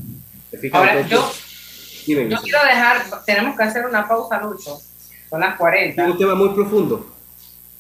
[0.72, 1.32] Ahora, yo,
[2.06, 4.80] quiero dejar, tenemos que hacer una pausa, Lucho.
[5.30, 6.04] Son las 40.
[6.04, 7.08] Es un tema muy profundo.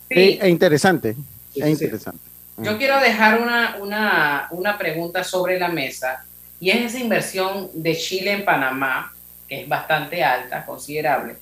[0.09, 0.39] Sí.
[0.41, 1.15] Es interesante.
[1.55, 2.21] Es interesante.
[2.57, 6.25] Yo quiero dejar una, una, una pregunta sobre la mesa
[6.59, 9.13] y es esa inversión de Chile en Panamá,
[9.47, 11.38] que es bastante alta, considerable.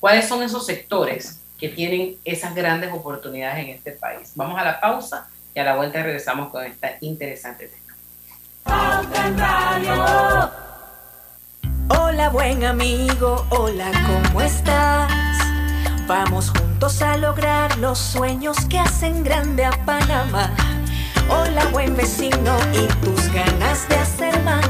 [0.00, 4.32] ¿Cuáles son esos sectores que tienen esas grandes oportunidades en este país?
[4.34, 7.94] Vamos a la pausa y a la vuelta regresamos con esta interesante tema.
[11.88, 15.10] Hola buen amigo, hola, ¿cómo estás?
[16.06, 20.77] Vamos juntos a lograr los sueños que hacen grande a Panamá.
[21.28, 24.66] Hola buen vecino y tus ganas de hacer más.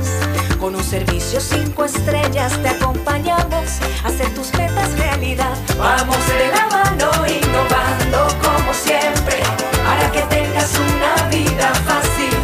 [0.59, 5.57] Con un servicio cinco estrellas te acompañamos a hacer tus metas realidad.
[5.79, 9.37] Vamos de la mano innovando como siempre
[9.85, 12.37] para que tengas una vida fácil,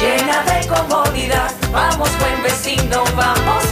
[0.00, 1.52] llena de comodidad.
[1.70, 3.64] Vamos buen vecino, vamos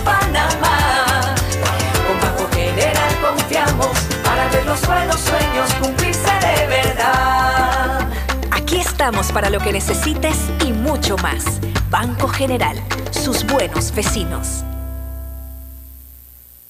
[9.33, 10.37] para lo que necesites
[10.67, 11.61] y mucho más.
[11.91, 12.77] Banco General,
[13.13, 14.65] sus buenos vecinos.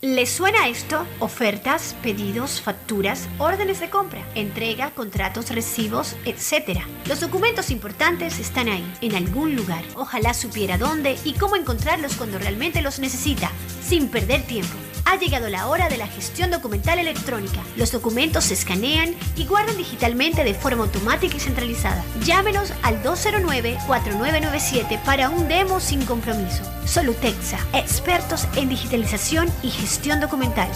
[0.02, 1.06] ¿Les suena esto?
[1.18, 6.80] Ofertas, pedidos, facturas, órdenes de compra, entrega, contratos, recibos, etc.
[7.06, 9.82] Los documentos importantes están ahí, en algún lugar.
[9.94, 13.50] Ojalá supiera dónde y cómo encontrarlos cuando realmente los necesita,
[13.82, 14.76] sin perder tiempo.
[15.08, 17.60] Ha llegado la hora de la gestión documental electrónica.
[17.76, 22.04] Los documentos se escanean y guardan digitalmente de forma automática y centralizada.
[22.24, 26.64] Llámenos al 209-4997 para un demo sin compromiso.
[26.86, 30.68] Solutexa, expertos en digitalización y gestión documental.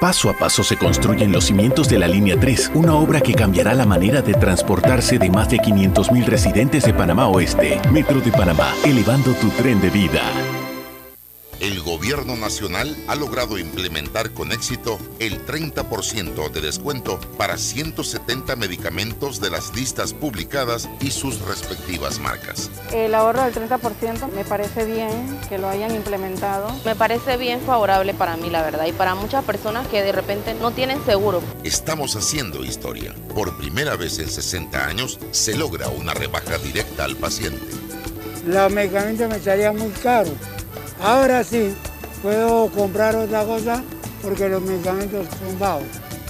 [0.00, 3.74] Paso a paso se construyen los cimientos de la Línea 3, una obra que cambiará
[3.74, 7.80] la manera de transportarse de más de 500.000 residentes de Panamá Oeste.
[7.90, 10.22] Metro de Panamá, elevando tu tren de vida
[11.62, 19.40] el gobierno nacional ha logrado implementar con éxito el 30% de descuento para 170 medicamentos
[19.40, 22.68] de las listas publicadas y sus respectivas marcas.
[22.92, 26.68] El ahorro del 30% me parece bien que lo hayan implementado.
[26.84, 30.54] Me parece bien favorable para mí, la verdad, y para muchas personas que de repente
[30.54, 31.40] no tienen seguro.
[31.62, 33.14] Estamos haciendo historia.
[33.36, 37.62] Por primera vez en 60 años se logra una rebaja directa al paciente.
[38.48, 40.34] Los medicamentos me salían muy caros
[41.02, 41.74] Ahora sí,
[42.22, 43.82] puedo comprar otra cosa
[44.22, 45.82] porque los medicamentos son bajos.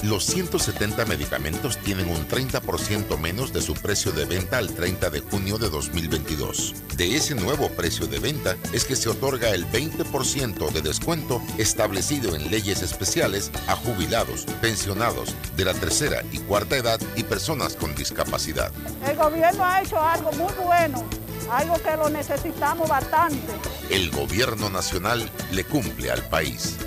[0.03, 5.21] Los 170 medicamentos tienen un 30% menos de su precio de venta al 30 de
[5.21, 6.75] junio de 2022.
[6.97, 12.35] De ese nuevo precio de venta es que se otorga el 20% de descuento establecido
[12.35, 17.95] en leyes especiales a jubilados, pensionados de la tercera y cuarta edad y personas con
[17.95, 18.73] discapacidad.
[19.07, 23.53] El gobierno ha hecho algo muy bueno algo que lo necesitamos bastante.
[23.91, 26.79] El gobierno nacional le cumple al país.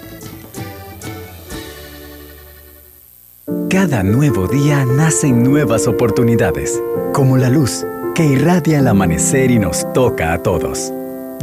[3.70, 6.82] Cada nuevo día nacen nuevas oportunidades,
[7.14, 7.86] como la luz
[8.16, 10.94] que irradia el amanecer y nos toca a todos.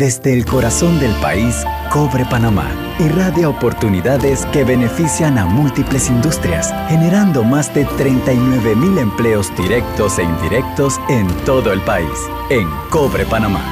[0.03, 7.45] Desde el corazón del país, Cobre Panamá irradia oportunidades que benefician a múltiples industrias, generando
[7.45, 12.19] más de 39 mil empleos directos e indirectos en todo el país.
[12.51, 13.63] En Cobre Panamá,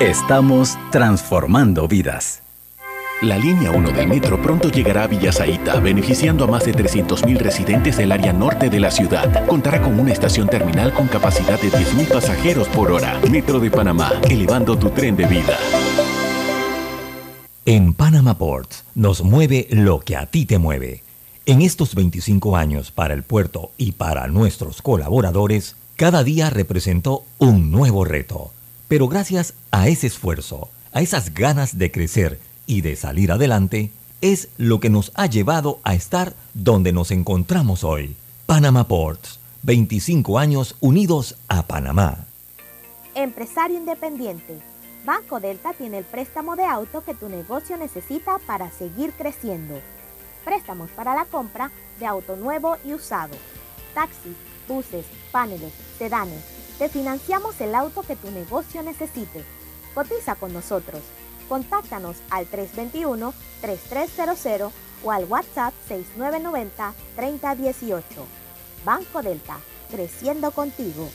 [0.00, 2.45] estamos transformando vidas.
[3.22, 7.96] La línea 1 del metro pronto llegará a Villasaita, beneficiando a más de 300.000 residentes
[7.96, 9.46] del área norte de la ciudad.
[9.46, 13.18] Contará con una estación terminal con capacidad de 10.000 pasajeros por hora.
[13.30, 15.56] Metro de Panamá, elevando tu tren de vida.
[17.64, 21.02] En Panama Ports nos mueve lo que a ti te mueve.
[21.46, 27.70] En estos 25 años para el puerto y para nuestros colaboradores, cada día representó un
[27.70, 28.52] nuevo reto.
[28.88, 33.90] Pero gracias a ese esfuerzo, a esas ganas de crecer, y de salir adelante
[34.20, 38.16] es lo que nos ha llevado a estar donde nos encontramos hoy.
[38.46, 42.26] Panama Ports, 25 años unidos a Panamá.
[43.14, 44.58] Empresario independiente.
[45.04, 49.80] Banco Delta tiene el préstamo de auto que tu negocio necesita para seguir creciendo.
[50.44, 53.34] Préstamos para la compra de auto nuevo y usado.
[53.94, 54.36] Taxis,
[54.68, 56.42] buses, paneles, sedanes.
[56.78, 59.44] Te financiamos el auto que tu negocio necesite.
[59.94, 61.00] Cotiza con nosotros
[61.48, 64.70] Contáctanos al 321-3300
[65.04, 68.02] o al WhatsApp 6990-3018.
[68.84, 69.56] Banco Delta,
[69.90, 71.08] creciendo contigo.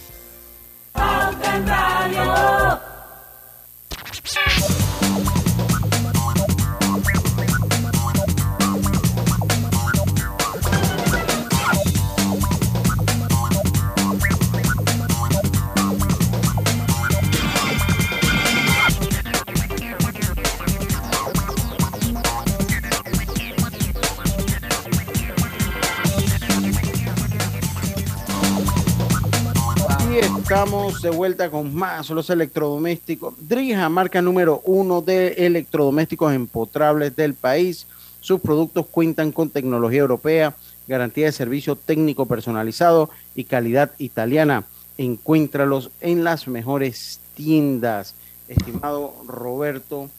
[30.51, 33.35] Estamos de vuelta con más los electrodomésticos.
[33.39, 37.87] Drija, marca número uno de electrodomésticos empotrables del país.
[38.19, 40.53] Sus productos cuentan con tecnología europea,
[40.89, 44.65] garantía de servicio técnico personalizado y calidad italiana.
[44.97, 48.13] Encuéntralos en las mejores tiendas.
[48.49, 50.09] Estimado Roberto,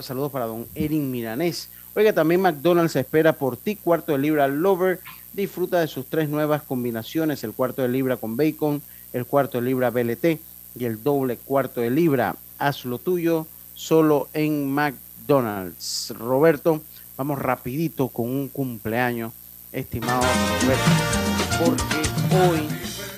[0.00, 1.70] saludos para don Erin Milanés.
[1.94, 5.00] Oiga, también McDonald's espera por ti, cuarto de libra Lover.
[5.32, 8.82] Disfruta de sus tres nuevas combinaciones, el cuarto de libra con bacon,
[9.12, 10.40] el cuarto de libra BLT
[10.76, 12.36] y el doble cuarto de libra.
[12.58, 16.12] Haz lo tuyo solo en McDonald's.
[16.18, 16.82] Roberto,
[17.16, 19.32] vamos rapidito con un cumpleaños,
[19.72, 20.22] estimado
[20.62, 22.68] Roberto, porque hoy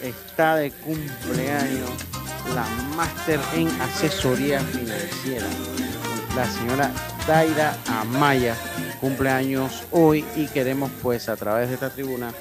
[0.03, 1.91] está de cumpleaños
[2.55, 2.67] la
[2.97, 5.47] máster en asesoría financiera,
[6.37, 6.93] la señora
[7.27, 8.57] Daira Amaya,
[9.01, 12.33] cumpleaños hoy y queremos pues a través de esta tribuna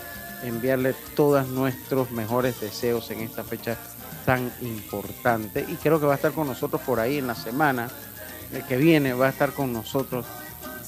[0.44, 3.78] enviarle todos nuestros mejores deseos en esta fecha
[4.26, 5.66] tan importante.
[5.68, 7.89] Y creo que va a estar con nosotros por ahí en la semana
[8.54, 10.26] el que viene, va a estar con nosotros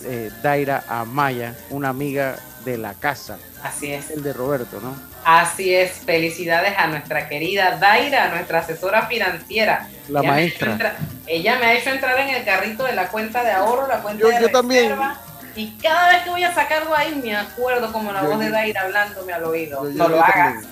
[0.05, 2.35] eh, Daira Amaya, una amiga
[2.65, 3.37] de la casa.
[3.61, 4.11] Así es.
[4.11, 4.95] El de Roberto, ¿no?
[5.23, 5.91] Así es.
[6.05, 9.87] Felicidades a nuestra querida Daira, nuestra asesora financiera.
[10.09, 10.97] La maestra.
[11.25, 14.27] ella me ha hecho entrar en el carrito de la cuenta de ahorro, la cuenta
[14.27, 14.93] de yo también
[15.55, 18.49] y cada vez que voy a sacar algo ahí me acuerdo como la voz de
[18.49, 19.83] Daira hablándome al oído.
[19.83, 20.65] no lo hagas.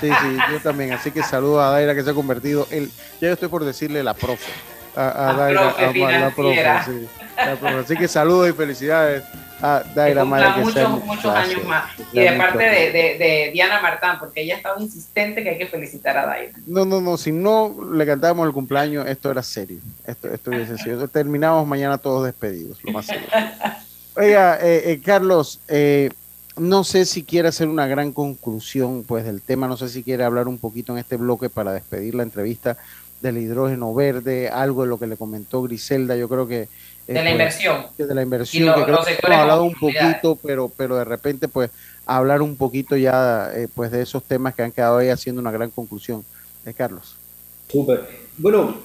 [0.00, 0.92] Sí, sí, yo también.
[0.92, 2.88] Así que saludo a Daira que se ha convertido en,
[3.20, 4.52] ya yo estoy por decirle la profe.
[4.94, 9.24] A, Daira, profe a, la profe, Así que saludos y felicidades
[9.60, 10.54] a Daira Maya.
[10.54, 11.84] Que muchos, muchos años más.
[12.12, 15.66] Y de parte de, de, Diana Martán, porque ella ha estado insistente que hay que
[15.66, 16.52] felicitar a Daira.
[16.66, 19.80] No, no, no, si no le cantábamos el cumpleaños, esto era serio.
[20.06, 21.08] Esto, esto hubiese sido.
[21.08, 23.28] Terminamos mañana todos despedidos, lo más seguro.
[24.16, 26.08] Oiga, eh, eh, Carlos, eh,
[26.56, 30.24] no sé si quiere hacer una gran conclusión pues del tema, no sé si quiere
[30.24, 32.78] hablar un poquito en este bloque para despedir la entrevista
[33.20, 36.68] del hidrógeno verde, algo de lo que le comentó Griselda, yo creo que...
[37.06, 37.88] de la inversión.
[37.98, 41.70] De la inversión, que creo que hemos hablado un poquito, pero, pero de repente pues
[42.06, 45.68] hablar un poquito ya pues de esos temas que han quedado ahí haciendo una gran
[45.70, 46.24] conclusión.
[46.64, 47.16] de Carlos.
[47.70, 48.08] Súper.
[48.38, 48.76] Bueno,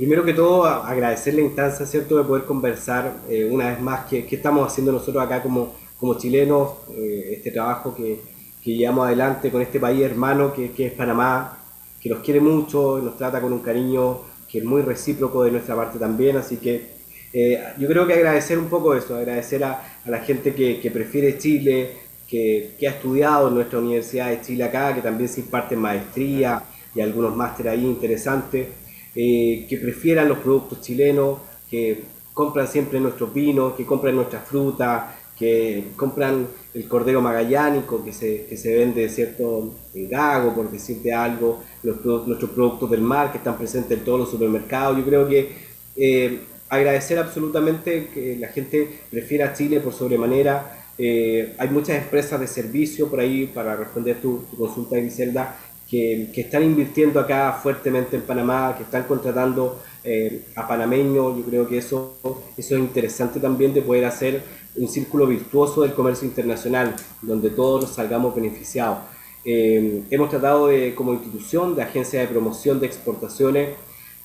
[0.00, 4.26] Primero que todo, agradecer la instancia, ¿cierto?, de poder conversar eh, una vez más qué,
[4.30, 8.18] estamos haciendo nosotros acá como, como chilenos, eh, este trabajo que,
[8.64, 11.58] que, llevamos adelante con este país hermano que, que, es Panamá,
[12.00, 15.76] que nos quiere mucho, nos trata con un cariño que es muy recíproco de nuestra
[15.76, 16.92] parte también, así que
[17.34, 20.90] eh, yo creo que agradecer un poco eso, agradecer a, a la gente que, que
[20.90, 21.90] prefiere Chile,
[22.26, 26.62] que, que, ha estudiado en nuestra Universidad de Chile acá, que también se imparte maestría
[26.94, 28.79] y algunos máster ahí interesantes.
[29.14, 31.38] Eh, que prefieran los productos chilenos,
[31.68, 32.02] que
[32.32, 38.44] compran siempre nuestros vinos, que compran nuestra fruta, que compran el cordero magallánico que se,
[38.44, 43.38] que se vende cierto en Gago, por decirte algo, los, nuestros productos del mar que
[43.38, 44.96] están presentes en todos los supermercados.
[44.98, 45.48] Yo creo que
[45.96, 50.76] eh, agradecer absolutamente que la gente prefiera Chile por sobremanera.
[50.98, 55.58] Eh, hay muchas empresas de servicio por ahí, para responder tu, tu consulta, Griselda,
[55.90, 61.36] que, están invirtiendo acá fuertemente en Panamá, que están contratando eh, a panameños.
[61.36, 62.16] Yo creo que eso,
[62.56, 64.42] eso es interesante también de poder hacer
[64.76, 68.98] un círculo virtuoso del comercio internacional, donde todos nos salgamos beneficiados.
[69.44, 73.70] Eh, hemos tratado de, como institución, de agencia de promoción de exportaciones,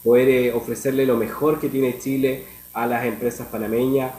[0.03, 2.43] poder eh, ofrecerle lo mejor que tiene Chile
[2.74, 4.11] a las empresas panameñas,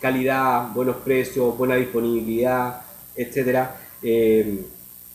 [0.00, 2.80] calidad, buenos precios, buena disponibilidad,
[3.14, 3.76] etcétera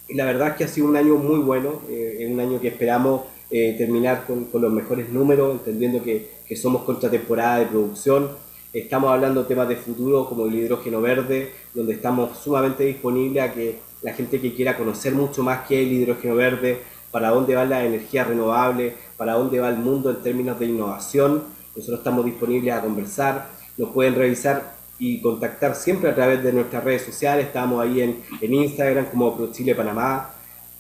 [0.10, 2.70] la verdad es que ha sido un año muy bueno, eh, es un año que
[2.70, 8.30] esperamos eh, terminar con, los mejores números, entendiendo que, que somos temporada de producción.
[8.74, 13.54] Estamos hablando de temas de futuro como el hidrógeno verde, donde estamos sumamente disponibles a
[13.54, 16.80] que la gente que quiera conocer mucho más qué es el hidrógeno verde,
[17.12, 21.44] para dónde va la energía renovable, para dónde va el mundo en términos de innovación,
[21.76, 23.50] nosotros estamos disponibles a conversar.
[23.78, 27.48] Nos pueden revisar y contactar siempre a través de nuestras redes sociales.
[27.48, 30.32] Estamos ahí en, en Instagram como ProChile Panamá.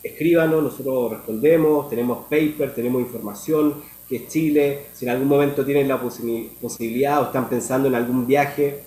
[0.01, 3.75] Escríbanos, nosotros respondemos, tenemos paper, tenemos información
[4.07, 4.87] que es Chile.
[4.93, 8.83] Si en algún momento tienen la posibilidad o están pensando en algún viaje,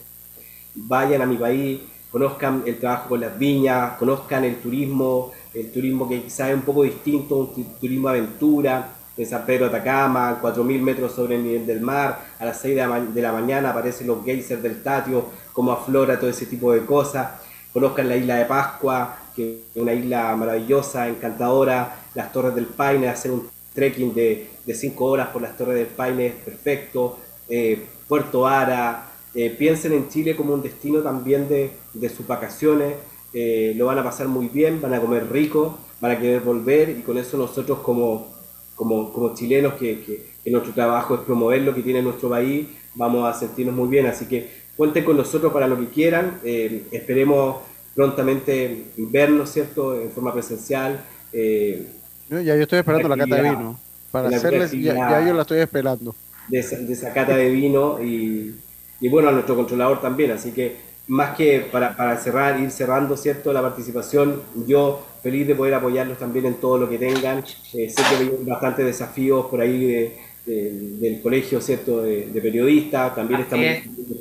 [0.75, 6.09] vayan a mi país, conozcan el trabajo con las viñas, conozcan el turismo, el turismo
[6.09, 11.13] que quizás es un poco distinto, un turismo aventura, en San Pedro Atacama, 4.000 metros
[11.13, 12.77] sobre el nivel del mar, a las 6
[13.15, 17.29] de la, mañana aparecen los geysers del Tatio, cómo aflora todo ese tipo de cosas.
[17.73, 23.09] Conozcan la isla de Pascua, que es una isla maravillosa, encantadora, las Torres del Paine,
[23.09, 27.19] hacer un trekking de 5 horas por las Torres del Paine es perfecto.
[27.49, 29.05] Eh, Puerto Ara,
[29.35, 31.71] eh, piensen en Chile como un destino también de,
[32.09, 32.95] sus vacaciones,
[33.33, 36.91] eh, lo van a pasar muy bien, van a comer rico, van a querer volver
[36.91, 38.38] y con eso nosotros como,
[38.79, 43.29] como, como chilenos que, que, nuestro trabajo es promover lo que tiene nuestro país, vamos
[43.29, 44.07] a sentirnos muy bien.
[44.07, 44.49] Así que
[44.79, 46.39] cuenten con nosotros para lo que quieran.
[46.43, 47.57] Eh, esperemos
[47.95, 51.05] prontamente vernos, ¿cierto?, en forma presencial.
[51.35, 51.87] Eh,
[52.31, 53.79] ya yo estoy esperando la, cata de vino.
[54.11, 56.15] Para hacerles, ya, yo la estoy esperando.
[56.49, 58.55] De, esa cata de vino y,
[59.01, 60.31] y, bueno, a nuestro controlador también.
[60.31, 60.77] Así que
[61.09, 66.19] más que para, para, cerrar, ir cerrando, ¿cierto?, la participación, yo feliz de poder apoyarlos
[66.19, 67.45] también en todo lo que tengan.
[67.75, 73.41] Eh, sé que hay bastantes desafíos por ahí de, del colegio, ¿cierto?, de, periodistas, también
[73.41, 73.67] estamos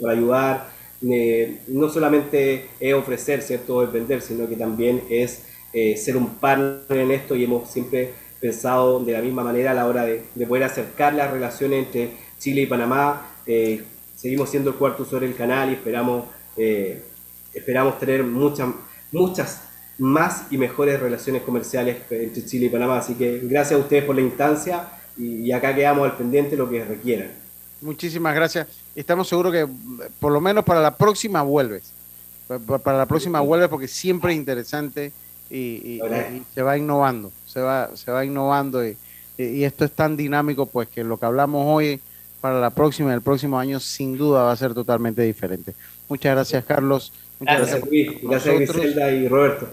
[0.02, 0.70] para ayudar.
[1.08, 5.44] Eh, no solamente es ofrecer, ¿cierto?, es vender, sino que también es
[5.74, 9.74] eh, ser un partner en esto y hemos siempre pensado de la misma manera a
[9.74, 13.36] la hora de, poder acercar las relaciones entre Chile y Panamá.
[13.46, 13.84] Eh,
[14.16, 16.26] seguimos siendo el cuarto usuario del canal y esperamos,
[17.54, 18.70] esperamos tener muchas,
[19.12, 19.62] muchas
[19.98, 23.00] más y mejores relaciones comerciales entre Chile y Panamá.
[23.00, 24.88] Así que gracias a ustedes por la instancia
[25.18, 27.32] y, acá quedamos al pendiente lo que requieran.
[27.82, 28.68] Muchísimas gracias.
[28.96, 29.68] Estamos seguros que
[30.20, 31.92] por lo menos para la próxima vuelves.
[32.84, 35.12] Para la próxima vuelves porque siempre es interesante
[35.50, 36.00] y,
[36.54, 38.98] se va innovando, se va, se va innovando y,
[39.38, 42.02] esto es tan dinámico pues que lo que hablamos hoy
[42.42, 45.76] para la próxima, el próximo año sin duda va a ser totalmente diferente.
[46.10, 47.14] Muchas gracias Carlos.
[47.40, 48.22] Muchas gracias, Luis.
[48.24, 49.68] Gracias Griselda y Roberto.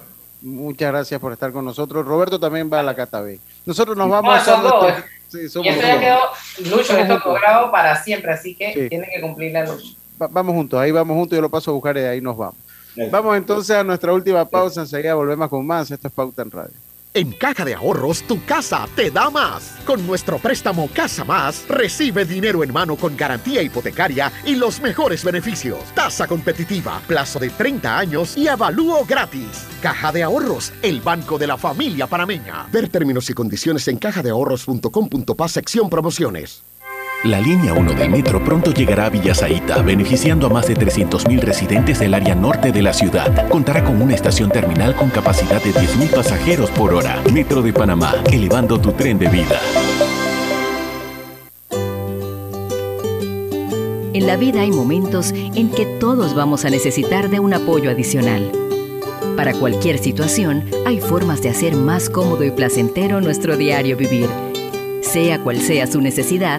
[0.44, 2.04] Muchas gracias por estar con nosotros.
[2.04, 3.40] Roberto también va a la Cata B.
[3.64, 6.18] Nosotros nos vamos a y esto ya quedó,
[6.70, 9.96] Lucho, esto cobrado para siempre, así que tiene que cumplir la luz.
[10.18, 12.56] vamos juntos, ahí vamos juntos, yo lo paso a buscar y ahí nos vamos.
[13.10, 15.90] Vamos entonces a nuestra última pausa, enseguida volvemos con más.
[15.90, 16.74] Esto es Pauta en Radio.
[17.16, 19.76] En Caja de Ahorros, tu casa te da más.
[19.86, 25.22] Con nuestro préstamo Casa Más, recibe dinero en mano con garantía hipotecaria y los mejores
[25.22, 25.78] beneficios.
[25.94, 29.64] Tasa competitiva, plazo de 30 años y avalúo gratis.
[29.80, 32.66] Caja de Ahorros, el banco de la familia panameña.
[32.72, 36.64] Ver términos y condiciones en cajadeahorros.com.pa sección promociones.
[37.24, 41.98] La línea 1 del metro pronto llegará a Villasaita, beneficiando a más de 300.000 residentes
[41.98, 43.48] del área norte de la ciudad.
[43.48, 47.22] Contará con una estación terminal con capacidad de 10.000 pasajeros por hora.
[47.32, 49.58] Metro de Panamá, elevando tu tren de vida.
[54.12, 58.52] En la vida hay momentos en que todos vamos a necesitar de un apoyo adicional.
[59.34, 64.28] Para cualquier situación, hay formas de hacer más cómodo y placentero nuestro diario vivir.
[65.00, 66.58] Sea cual sea su necesidad,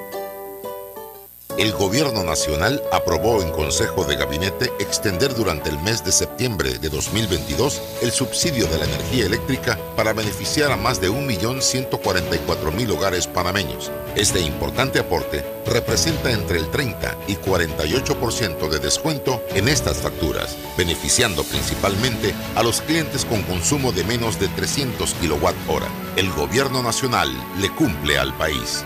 [1.61, 6.89] el Gobierno Nacional aprobó en Consejo de Gabinete extender durante el mes de septiembre de
[6.89, 13.91] 2022 el subsidio de la energía eléctrica para beneficiar a más de 1.144.000 hogares panameños.
[14.15, 21.43] Este importante aporte representa entre el 30 y 48% de descuento en estas facturas, beneficiando
[21.43, 26.17] principalmente a los clientes con consumo de menos de 300 kWh.
[26.17, 28.83] El Gobierno Nacional le cumple al país.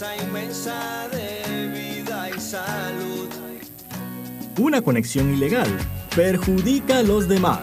[0.00, 3.28] Inmensa de vida y salud.
[4.56, 5.68] Una conexión ilegal
[6.14, 7.62] perjudica a los demás.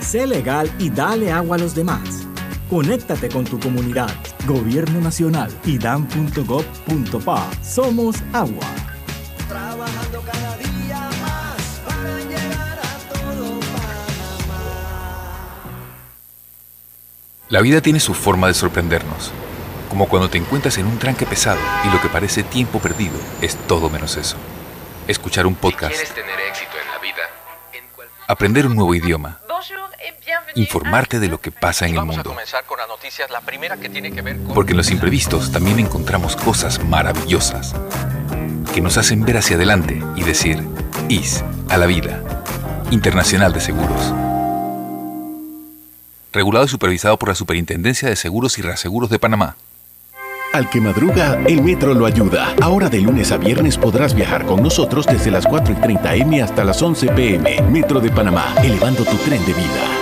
[0.00, 2.26] Sé legal y dale agua a los demás.
[2.68, 4.10] Conéctate con tu comunidad.
[4.46, 7.50] Gobierno Nacional y dan.gov.pa.
[7.62, 8.66] Somos agua.
[9.48, 14.62] Trabajando cada día más para llegar a todo Panamá.
[17.48, 19.32] La vida tiene su forma de sorprendernos
[19.90, 23.56] como cuando te encuentras en un tranque pesado y lo que parece tiempo perdido es
[23.66, 24.36] todo menos eso.
[25.08, 25.92] Escuchar un podcast.
[26.14, 27.22] tener éxito en la vida,
[28.26, 29.40] aprender un nuevo idioma.
[30.54, 32.36] Informarte de lo que pasa en el mundo.
[34.54, 37.74] Porque en los imprevistos también encontramos cosas maravillosas
[38.72, 40.64] que nos hacen ver hacia adelante y decir,
[41.08, 42.22] IS a la vida.
[42.90, 44.12] Internacional de Seguros.
[46.32, 49.56] Regulado y supervisado por la Superintendencia de Seguros y Reaseguros de Panamá.
[50.52, 52.54] Al que madruga, el metro lo ayuda.
[52.60, 56.42] Ahora de lunes a viernes podrás viajar con nosotros desde las 4 y 30 M
[56.42, 57.62] hasta las 11 PM.
[57.70, 59.99] Metro de Panamá, elevando tu tren de vida.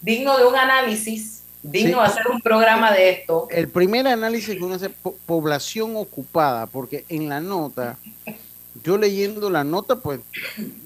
[0.00, 3.48] digno de un análisis, digno de hacer un programa de esto.
[3.50, 4.88] El primer análisis que uno hace,
[5.26, 7.98] población ocupada, porque en la nota
[8.84, 10.20] yo leyendo la nota, pues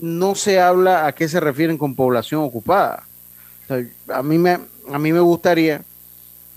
[0.00, 3.04] no se habla a qué se refieren con población ocupada.
[4.08, 4.58] a, mí me,
[4.90, 5.82] a mí me gustaría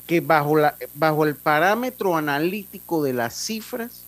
[0.07, 4.03] que bajo, la, bajo el parámetro analítico de las cifras,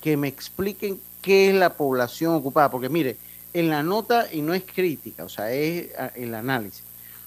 [0.00, 2.70] que me expliquen qué es la población ocupada.
[2.70, 3.16] Porque mire,
[3.52, 6.82] en la nota, y no es crítica, o sea, es el análisis.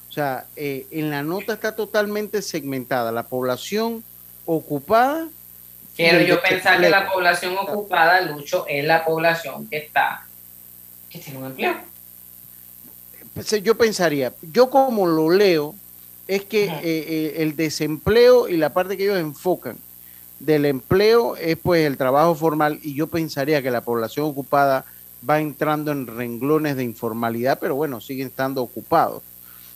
[0.08, 4.02] O sea, eh, en la nota está totalmente segmentada la población
[4.46, 5.28] ocupada
[5.98, 10.24] Quiero yo pensar que la población ocupada, Lucho, es la población que está,
[11.10, 11.74] que tiene un empleo.
[13.34, 15.74] Pues, yo pensaría, yo como lo leo,
[16.28, 19.78] es que eh, eh, el desempleo y la parte que ellos enfocan
[20.38, 24.84] del empleo es pues el trabajo formal y yo pensaría que la población ocupada
[25.28, 29.22] va entrando en renglones de informalidad, pero bueno, siguen estando ocupados.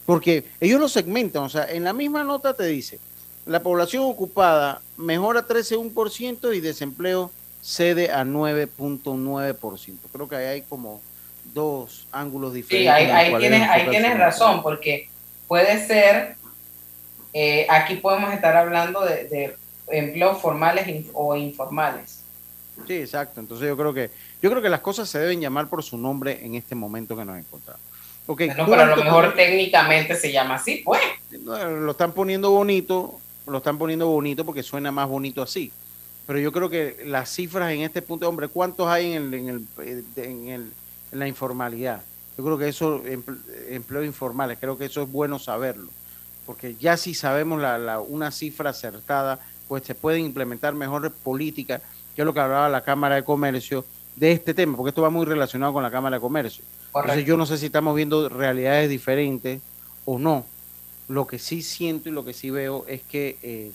[0.07, 3.01] Porque ellos lo segmentan, o sea, en la misma nota te dice,
[3.47, 7.31] la población ocupada mejora 13,1% y desempleo
[7.61, 9.97] cede a 9.9%.
[10.13, 11.01] Creo que ahí hay como
[11.55, 12.95] dos ángulos diferentes.
[12.95, 15.09] Sí, ahí, tienes, ahí tienes razón, porque
[15.49, 16.37] puede ser,
[17.33, 19.57] eh, aquí podemos estar hablando de,
[19.89, 22.23] empleos formales o informales.
[22.87, 23.41] Sí, exacto.
[23.41, 24.11] Entonces yo creo que
[24.41, 27.25] yo creo que las cosas se deben llamar por su nombre en este momento que
[27.25, 27.83] nos encontramos.
[28.27, 31.01] Okay, pero a lo mejor técnicamente se llama así, pues.
[31.31, 35.73] Lo están poniendo bonito, lo están poniendo bonito porque suena más bonito así.
[36.27, 39.69] Pero yo creo que las cifras en este punto, hombre, ¿cuántos hay en, el, en,
[39.79, 40.73] el, en,
[41.11, 42.03] la informalidad?
[42.39, 43.03] Yo creo que eso,
[43.69, 45.89] empleo informales, creo que eso es bueno saberlo.
[46.53, 49.39] Porque ya si sabemos la, una cifra acertada,
[49.69, 51.81] pues se pueden implementar mejores políticas,
[52.15, 53.87] que es lo que hablaba la Cámara de Comercio
[54.17, 56.63] de este tema, porque esto va muy relacionado con la Cámara de Comercio.
[56.95, 59.63] Entonces yo no sé si estamos viendo realidades diferentes
[60.05, 60.45] o no,
[61.09, 63.73] lo que sí siento y lo que sí veo es que eh,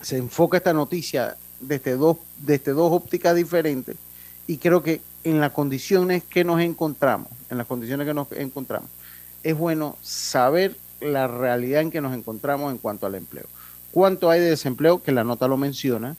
[0.00, 3.94] se enfoca esta noticia desde dos, desde dos ópticas diferentes
[4.48, 8.90] y creo que en las condiciones que nos encontramos, en las condiciones que nos encontramos,
[9.44, 13.46] es bueno saber la realidad en que nos encontramos en cuanto al empleo.
[13.90, 15.02] ¿Cuánto hay de desempleo?
[15.02, 16.16] Que la nota lo menciona.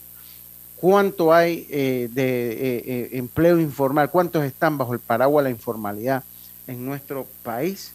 [0.77, 4.09] ¿Cuánto hay eh, de eh, empleo informal?
[4.09, 6.23] ¿Cuántos están bajo el paraguas de la informalidad
[6.67, 7.93] en nuestro país?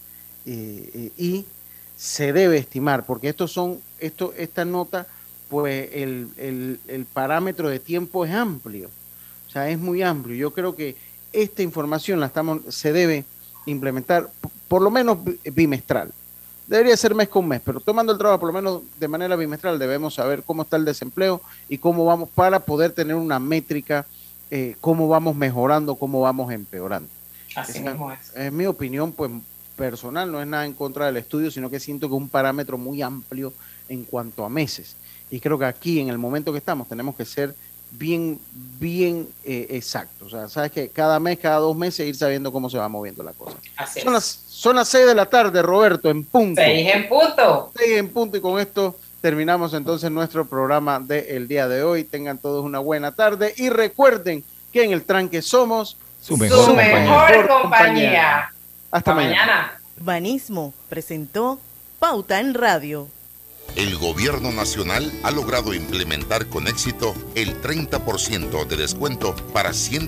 [0.49, 1.45] y
[1.97, 5.07] se debe estimar, porque estos son, esto, esta nota,
[5.49, 8.91] pues el, el, parámetro de tiempo es amplio,
[9.49, 10.37] o sea, es muy amplio.
[10.37, 10.97] Yo creo que
[11.33, 13.25] esta información la estamos, se debe
[13.65, 14.31] implementar
[14.69, 15.19] por lo menos
[15.53, 16.13] bimestral.
[16.67, 19.79] Debería ser mes con mes, pero tomando el trabajo por lo menos de manera bimestral
[19.79, 24.05] debemos saber cómo está el desempleo y cómo vamos para poder tener una métrica,
[24.51, 27.09] eh, cómo vamos mejorando, cómo vamos empeorando.
[27.55, 28.35] Así mismo es.
[28.35, 29.31] Es mi opinión, pues
[29.77, 32.79] personal, no es nada en contra del estudio, sino que siento que es un parámetro
[32.79, 33.53] muy amplio
[33.89, 34.97] en cuanto a meses.
[35.31, 37.55] Y creo que aquí, en el momento que estamos, tenemos que ser
[37.93, 38.39] bien,
[38.79, 40.27] bien eh, exacto.
[40.27, 43.23] O sea, sabes que cada mes, cada dos meses, ir sabiendo cómo se va moviendo
[43.23, 43.57] la cosa.
[44.03, 46.61] Son, las, son las seis de la tarde, Roberto, en punto.
[46.61, 47.73] Seis en punto.
[47.77, 52.05] Seis en punto y con esto terminamos entonces nuestro programa del de día de hoy.
[52.05, 58.53] Tengan todos una buena tarde y recuerden que en el tranque somos su mejor, compañía.
[58.91, 59.37] Hasta, mañana.
[59.37, 59.81] mañana.
[59.99, 61.59] Banismo presentó
[61.99, 63.09] Pauta en Radio
[63.77, 70.05] el gobierno nacional ha logrado implementar con éxito el 30% de descuento para 100